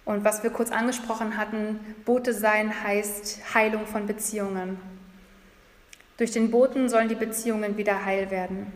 Und 0.04 0.24
was 0.24 0.42
wir 0.42 0.50
kurz 0.50 0.72
angesprochen 0.72 1.36
hatten, 1.36 1.78
Bote 2.04 2.34
sein 2.34 2.82
heißt 2.82 3.54
Heilung 3.54 3.86
von 3.86 4.08
Beziehungen. 4.08 4.80
Durch 6.16 6.32
den 6.32 6.50
Boten 6.50 6.88
sollen 6.88 7.08
die 7.08 7.14
Beziehungen 7.14 7.76
wieder 7.76 8.04
heil 8.04 8.32
werden. 8.32 8.66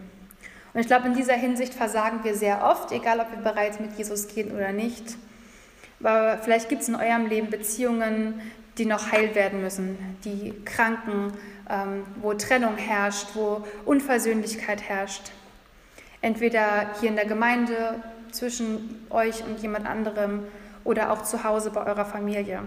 Und 0.76 0.82
ich 0.82 0.88
glaube, 0.88 1.06
in 1.06 1.14
dieser 1.14 1.32
Hinsicht 1.32 1.72
versagen 1.72 2.22
wir 2.22 2.34
sehr 2.34 2.62
oft, 2.62 2.92
egal 2.92 3.18
ob 3.20 3.30
wir 3.30 3.38
bereits 3.38 3.80
mit 3.80 3.96
Jesus 3.96 4.28
gehen 4.28 4.54
oder 4.54 4.72
nicht. 4.72 5.16
Aber 6.00 6.36
vielleicht 6.42 6.68
gibt 6.68 6.82
es 6.82 6.88
in 6.88 6.96
eurem 6.96 7.24
Leben 7.28 7.48
Beziehungen, 7.48 8.42
die 8.76 8.84
noch 8.84 9.10
heil 9.10 9.34
werden 9.34 9.62
müssen, 9.62 9.96
die 10.22 10.52
Kranken, 10.66 11.32
ähm, 11.70 12.04
wo 12.20 12.34
Trennung 12.34 12.76
herrscht, 12.76 13.28
wo 13.32 13.64
Unversöhnlichkeit 13.86 14.82
herrscht. 14.82 15.30
Entweder 16.20 16.90
hier 17.00 17.08
in 17.08 17.16
der 17.16 17.24
Gemeinde 17.24 18.02
zwischen 18.30 19.06
euch 19.08 19.44
und 19.44 19.62
jemand 19.62 19.86
anderem 19.86 20.42
oder 20.84 21.10
auch 21.10 21.22
zu 21.22 21.42
Hause 21.42 21.70
bei 21.70 21.86
eurer 21.86 22.04
Familie. 22.04 22.60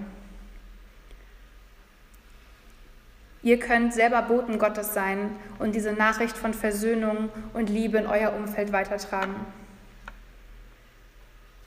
Ihr 3.42 3.60
könnt 3.60 3.94
selber 3.94 4.22
Boten 4.24 4.60
Gottes 4.60 4.94
sein 4.94 5.32
und 5.60 5.74
diese 5.74 5.94
Nachricht 5.94 6.38
von 6.38 6.54
Versöhnung 6.54 7.30
und 7.54 7.70
Liebe 7.70 7.98
in 7.98 8.08
euer 8.08 8.34
Umfeld 8.34 8.74
weitertragen. 8.74 9.36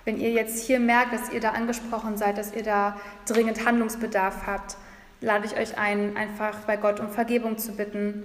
Wenn 0.05 0.19
ihr 0.19 0.31
jetzt 0.31 0.67
hier 0.67 0.81
merkt, 0.81 1.13
dass 1.13 1.33
ihr 1.33 1.41
da 1.41 1.51
angesprochen 1.51 2.17
seid, 2.17 2.37
dass 2.37 2.55
ihr 2.55 2.63
da 2.63 2.97
dringend 3.27 3.65
Handlungsbedarf 3.65 4.47
habt, 4.47 4.77
lade 5.21 5.47
ich 5.47 5.57
euch 5.57 5.79
ein, 5.79 6.17
einfach 6.17 6.59
bei 6.67 6.77
Gott 6.77 7.01
um 7.01 7.09
Vergebung 7.09 7.57
zu 7.57 7.73
bitten 7.73 8.25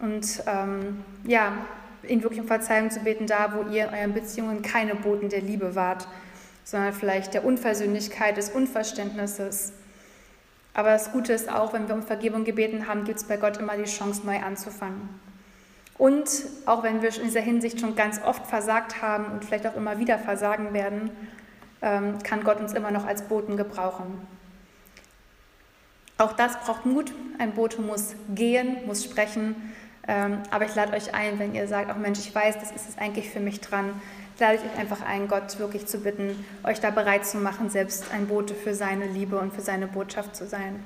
und 0.00 0.42
ähm, 0.46 1.04
ja, 1.24 1.52
ihn 2.06 2.22
wirklich 2.22 2.40
um 2.40 2.48
Verzeihung 2.48 2.90
zu 2.90 3.00
beten, 3.00 3.26
da 3.26 3.54
wo 3.54 3.70
ihr 3.70 3.88
in 3.88 3.94
euren 3.94 4.12
Beziehungen 4.12 4.62
keine 4.62 4.96
Boten 4.96 5.28
der 5.28 5.40
Liebe 5.40 5.76
wart, 5.76 6.08
sondern 6.64 6.92
vielleicht 6.92 7.34
der 7.34 7.44
Unversöhnlichkeit, 7.44 8.36
des 8.36 8.50
Unverständnisses. 8.50 9.72
Aber 10.74 10.90
das 10.90 11.12
Gute 11.12 11.32
ist 11.32 11.50
auch, 11.50 11.72
wenn 11.72 11.88
wir 11.88 11.94
um 11.94 12.02
Vergebung 12.02 12.44
gebeten 12.44 12.88
haben, 12.88 13.04
gibt 13.04 13.18
es 13.18 13.24
bei 13.24 13.36
Gott 13.36 13.58
immer 13.58 13.76
die 13.76 13.84
Chance, 13.84 14.22
neu 14.24 14.38
anzufangen. 14.38 15.08
Und 15.98 16.28
auch 16.66 16.82
wenn 16.82 17.02
wir 17.02 17.14
in 17.14 17.24
dieser 17.24 17.40
Hinsicht 17.40 17.80
schon 17.80 17.94
ganz 17.94 18.20
oft 18.24 18.46
versagt 18.46 19.02
haben 19.02 19.26
und 19.26 19.44
vielleicht 19.44 19.66
auch 19.66 19.76
immer 19.76 19.98
wieder 19.98 20.18
versagen 20.18 20.72
werden, 20.72 21.10
ähm, 21.82 22.18
kann 22.22 22.42
Gott 22.42 22.60
uns 22.60 22.72
immer 22.72 22.90
noch 22.90 23.06
als 23.06 23.22
Boten 23.22 23.56
gebrauchen. 23.56 24.26
Auch 26.18 26.32
das 26.32 26.58
braucht 26.60 26.86
Mut. 26.86 27.12
Ein 27.38 27.52
Bote 27.52 27.80
muss 27.80 28.14
gehen, 28.34 28.78
muss 28.86 29.04
sprechen. 29.04 29.72
Ähm, 30.08 30.38
aber 30.50 30.64
ich 30.64 30.74
lade 30.74 30.92
euch 30.92 31.14
ein, 31.14 31.38
wenn 31.38 31.54
ihr 31.54 31.68
sagt, 31.68 31.90
auch 31.90 31.96
Mensch, 31.96 32.18
ich 32.18 32.34
weiß, 32.34 32.58
das 32.58 32.70
ist 32.72 32.88
es 32.88 32.98
eigentlich 32.98 33.30
für 33.30 33.40
mich 33.40 33.60
dran, 33.60 33.90
lade 34.38 34.56
ich 34.56 34.62
euch 34.62 34.78
einfach 34.78 35.02
ein, 35.02 35.28
Gott 35.28 35.58
wirklich 35.58 35.86
zu 35.86 35.98
bitten, 35.98 36.44
euch 36.64 36.80
da 36.80 36.90
bereit 36.90 37.26
zu 37.26 37.38
machen, 37.38 37.70
selbst 37.70 38.06
ein 38.12 38.26
Bote 38.26 38.54
für 38.54 38.74
seine 38.74 39.06
Liebe 39.06 39.38
und 39.38 39.52
für 39.52 39.60
seine 39.60 39.86
Botschaft 39.86 40.36
zu 40.36 40.46
sein. 40.46 40.82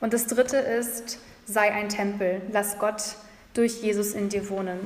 Und 0.00 0.12
das 0.12 0.26
Dritte 0.26 0.56
ist, 0.56 1.18
sei 1.46 1.72
ein 1.72 1.88
Tempel. 1.88 2.42
Lass 2.52 2.78
Gott 2.78 3.16
durch 3.54 3.82
Jesus 3.82 4.12
in 4.12 4.28
dir 4.28 4.48
wohnen. 4.50 4.78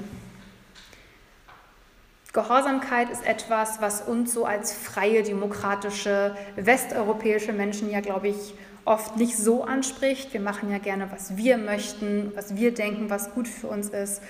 Gehorsamkeit 2.33 3.11
ist 3.11 3.27
etwas, 3.27 3.81
was 3.81 4.03
uns 4.03 4.33
so 4.33 4.45
als 4.45 4.73
freie, 4.73 5.25
demokratische, 5.25 6.37
westeuropäische 6.55 7.53
Menschen 7.53 7.91
ja, 7.91 8.01
glaube 8.01 8.29
ich, 8.29 8.55
oft 8.85 9.17
nicht 9.17 9.37
so 9.37 9.65
anspricht. 9.65 10.33
Wir 10.33 10.41
machen 10.41 10.71
ja 10.71 10.79
gerne, 10.79 11.11
was 11.11 11.37
wir 11.37 11.59
möchten, 11.59 12.31
was 12.37 12.55
wir 12.55 12.73
denken, 12.73 13.11
was 13.11 13.33
gut 13.33 13.49
für 13.49 13.67
uns 13.67 13.89
ist. 13.89 14.23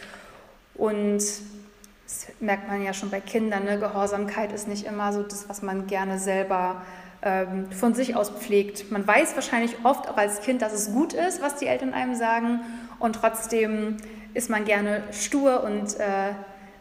Und 0.75 1.23
das 2.11 2.27
merkt 2.41 2.67
man 2.67 2.83
ja 2.83 2.93
schon 2.93 3.11
bei 3.11 3.21
Kindern, 3.21 3.65
ne? 3.65 3.79
Gehorsamkeit 3.79 4.53
ist 4.53 4.67
nicht 4.67 4.85
immer 4.85 5.13
so 5.13 5.23
das, 5.23 5.49
was 5.49 5.63
man 5.63 5.87
gerne 5.87 6.19
selber 6.19 6.83
ähm, 7.23 7.71
von 7.71 7.95
sich 7.95 8.17
aus 8.17 8.31
pflegt. 8.31 8.91
Man 8.91 9.07
weiß 9.07 9.37
wahrscheinlich 9.37 9.77
oft 9.85 10.09
auch 10.09 10.17
als 10.17 10.41
Kind, 10.41 10.61
dass 10.61 10.73
es 10.73 10.93
gut 10.93 11.13
ist, 11.13 11.41
was 11.41 11.55
die 11.57 11.67
Eltern 11.67 11.95
einem 11.95 12.17
sagen. 12.17 12.61
Und 12.99 13.15
trotzdem 13.15 13.99
ist 14.35 14.51
man 14.51 14.65
gerne 14.65 15.05
stur 15.13 15.63
und 15.63 16.01
äh, 16.01 16.33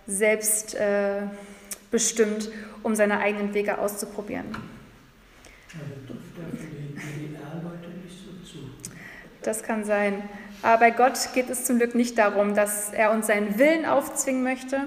selbstbestimmt, 0.07 2.47
äh, 2.47 2.51
um 2.81 2.95
seine 2.95 3.19
eigenen 3.19 3.53
Wege 3.53 3.77
auszuprobieren. 3.77 4.47
Das 9.43 9.61
kann 9.61 9.85
sein. 9.85 10.23
Aber 10.61 10.79
bei 10.79 10.91
Gott 10.91 11.17
geht 11.33 11.49
es 11.49 11.65
zum 11.65 11.77
Glück 11.77 11.95
nicht 11.95 12.17
darum, 12.17 12.55
dass 12.55 12.91
er 12.91 13.11
uns 13.11 13.27
seinen 13.27 13.59
Willen 13.59 13.85
aufzwingen 13.85 14.43
möchte, 14.43 14.81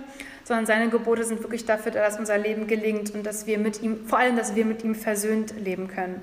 sondern 0.52 0.66
seine 0.66 0.90
Gebote 0.90 1.24
sind 1.24 1.42
wirklich 1.42 1.64
dafür, 1.64 1.92
dass 1.92 2.18
unser 2.18 2.36
Leben 2.36 2.66
gelingt 2.66 3.14
und 3.14 3.24
dass 3.24 3.46
wir 3.46 3.56
mit 3.56 3.80
ihm, 3.80 4.06
vor 4.06 4.18
allem, 4.18 4.36
dass 4.36 4.54
wir 4.54 4.66
mit 4.66 4.84
ihm 4.84 4.94
versöhnt 4.94 5.58
leben 5.58 5.88
können. 5.88 6.20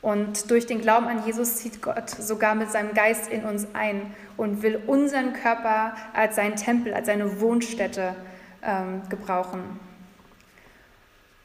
Und 0.00 0.50
durch 0.50 0.64
den 0.64 0.80
Glauben 0.80 1.08
an 1.08 1.26
Jesus 1.26 1.56
zieht 1.56 1.82
Gott 1.82 2.08
sogar 2.08 2.54
mit 2.54 2.72
seinem 2.72 2.94
Geist 2.94 3.30
in 3.30 3.44
uns 3.44 3.66
ein 3.74 4.14
und 4.38 4.62
will 4.62 4.80
unseren 4.86 5.34
Körper 5.34 5.94
als 6.14 6.36
seinen 6.36 6.56
Tempel, 6.56 6.94
als 6.94 7.04
seine 7.04 7.38
Wohnstätte 7.42 8.14
ähm, 8.62 9.02
gebrauchen. 9.10 9.60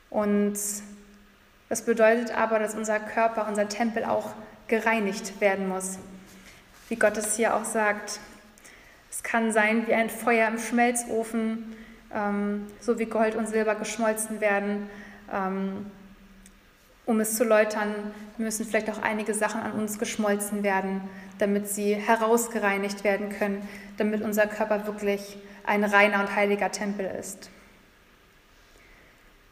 Und 0.09 0.57
das 1.67 1.81
bedeutet 1.81 2.33
aber, 2.33 2.59
dass 2.59 2.75
unser 2.75 3.01
Körper, 3.01 3.45
unser 3.49 3.67
Tempel 3.67 4.05
auch 4.05 4.29
gereinigt 4.69 5.41
werden 5.41 5.67
muss. 5.67 5.99
Wie 6.87 6.95
Gott 6.95 7.17
es 7.17 7.35
hier 7.35 7.57
auch 7.57 7.65
sagt. 7.65 8.21
Es 9.09 9.23
kann 9.23 9.51
sein 9.51 9.87
wie 9.87 9.93
ein 9.93 10.09
Feuer 10.09 10.47
im 10.47 10.59
Schmelzofen, 10.59 11.75
ähm, 12.13 12.67
so 12.79 12.99
wie 12.99 13.05
Gold 13.05 13.35
und 13.35 13.47
Silber 13.47 13.75
geschmolzen 13.75 14.41
werden. 14.41 14.89
Ähm, 15.31 15.85
um 17.07 17.21
es 17.21 17.35
zu 17.37 17.45
läutern, 17.45 17.95
müssen 18.37 18.65
vielleicht 18.65 18.89
auch 18.89 19.01
einige 19.01 19.33
Sachen 19.33 19.61
an 19.61 19.71
uns 19.71 19.97
geschmolzen 19.97 20.61
werden, 20.61 21.01
damit 21.39 21.69
sie 21.69 21.95
herausgereinigt 21.95 23.03
werden 23.05 23.29
können, 23.29 23.67
damit 23.95 24.21
unser 24.21 24.45
Körper 24.45 24.85
wirklich 24.85 25.37
ein 25.65 25.83
reiner 25.85 26.19
und 26.19 26.35
heiliger 26.35 26.69
Tempel 26.69 27.05
ist. 27.05 27.49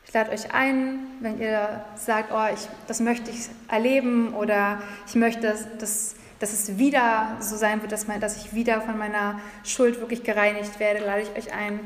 Ich 0.06 0.14
lade 0.14 0.32
euch 0.32 0.54
ein, 0.54 1.00
wenn 1.22 1.40
ihr 1.40 1.84
sagt, 1.96 2.32
oh, 2.34 2.54
ich, 2.54 2.68
das 2.88 3.00
möchte 3.00 3.32
ich 3.32 3.50
erleben 3.70 4.34
oder 4.34 4.82
ich 5.08 5.16
möchte, 5.16 5.42
dass, 5.42 5.78
dass, 5.78 6.16
dass 6.40 6.54
es 6.54 6.78
wieder 6.78 7.38
so 7.40 7.56
sein 7.56 7.82
wird, 7.82 7.92
dass, 7.92 8.08
mein, 8.08 8.20
dass 8.20 8.38
ich 8.38 8.54
wieder 8.54 8.82
von 8.82 8.98
meiner 8.98 9.40
Schuld 9.64 10.00
wirklich 10.00 10.24
gereinigt 10.24 10.80
werde, 10.80 11.06
lade 11.06 11.22
ich 11.22 11.36
euch 11.38 11.54
ein, 11.54 11.80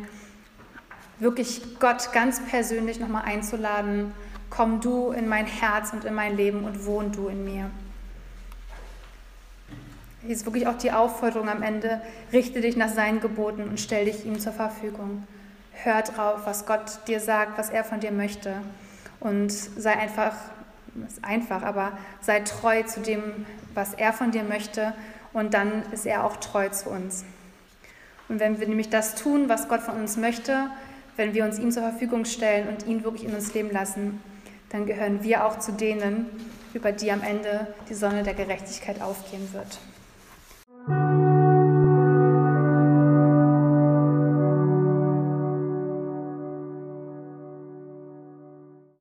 wirklich 1.19 1.79
Gott 1.79 2.12
ganz 2.13 2.41
persönlich 2.41 2.99
nochmal 2.99 3.23
einzuladen 3.25 4.13
komm 4.49 4.81
du 4.81 5.12
in 5.12 5.27
mein 5.27 5.45
Herz 5.45 5.93
und 5.93 6.05
in 6.05 6.13
mein 6.13 6.35
Leben 6.35 6.63
und 6.63 6.85
wohn 6.85 7.12
du 7.12 7.27
in 7.27 7.43
mir. 7.43 7.69
Hier 10.21 10.31
ist 10.31 10.45
wirklich 10.45 10.67
auch 10.67 10.77
die 10.77 10.91
Aufforderung 10.91 11.47
am 11.49 11.63
Ende, 11.63 12.01
richte 12.33 12.62
dich 12.62 12.75
nach 12.75 12.89
seinen 12.89 13.21
Geboten 13.21 13.63
und 13.63 13.79
stell 13.79 14.05
dich 14.05 14.25
ihm 14.25 14.39
zur 14.39 14.51
Verfügung. 14.51 15.25
Hör 15.71 16.01
drauf, 16.01 16.41
was 16.43 16.65
Gott 16.65 17.07
dir 17.07 17.19
sagt, 17.19 17.57
was 17.57 17.69
er 17.69 17.85
von 17.85 18.01
dir 18.01 18.12
möchte. 18.12 18.55
Und 19.21 19.51
sei 19.51 19.93
einfach, 19.93 20.33
ist 21.07 21.23
einfach, 21.23 21.63
aber 21.63 21.93
sei 22.19 22.41
treu 22.41 22.83
zu 22.83 22.99
dem, 22.99 23.45
was 23.73 23.93
er 23.93 24.13
von 24.13 24.32
dir 24.32 24.43
möchte. 24.43 24.93
Und 25.34 25.53
dann 25.53 25.84
ist 25.91 26.05
er 26.05 26.23
auch 26.23 26.38
treu 26.38 26.69
zu 26.69 26.89
uns. 26.89 27.25
Und 28.27 28.39
wenn 28.39 28.60
wir 28.60 28.67
nämlich 28.67 28.89
das 28.89 29.15
tun, 29.15 29.49
was 29.49 29.67
Gott 29.67 29.82
von 29.82 29.95
uns 29.95 30.17
möchte, 30.17 30.69
wenn 31.17 31.34
wir 31.34 31.43
uns 31.43 31.60
ihm 31.60 31.71
zur 31.71 31.84
Verfügung 31.84 32.25
stellen 32.25 32.67
und 32.67 32.86
ihn 32.88 33.03
wirklich 33.03 33.27
in 33.27 33.36
uns 33.36 33.53
leben 33.53 33.71
lassen, 33.71 34.21
dann 34.69 34.86
gehören 34.86 35.23
wir 35.23 35.45
auch 35.45 35.60
zu 35.60 35.71
denen, 35.73 36.27
über 36.73 36.91
die 36.91 37.12
am 37.12 37.23
Ende 37.23 37.67
die 37.89 37.95
Sonne 37.95 38.23
der 38.23 38.36
Gerechtigkeit 38.36 39.01
aufgehen 39.01 39.49
wird. 39.51 39.79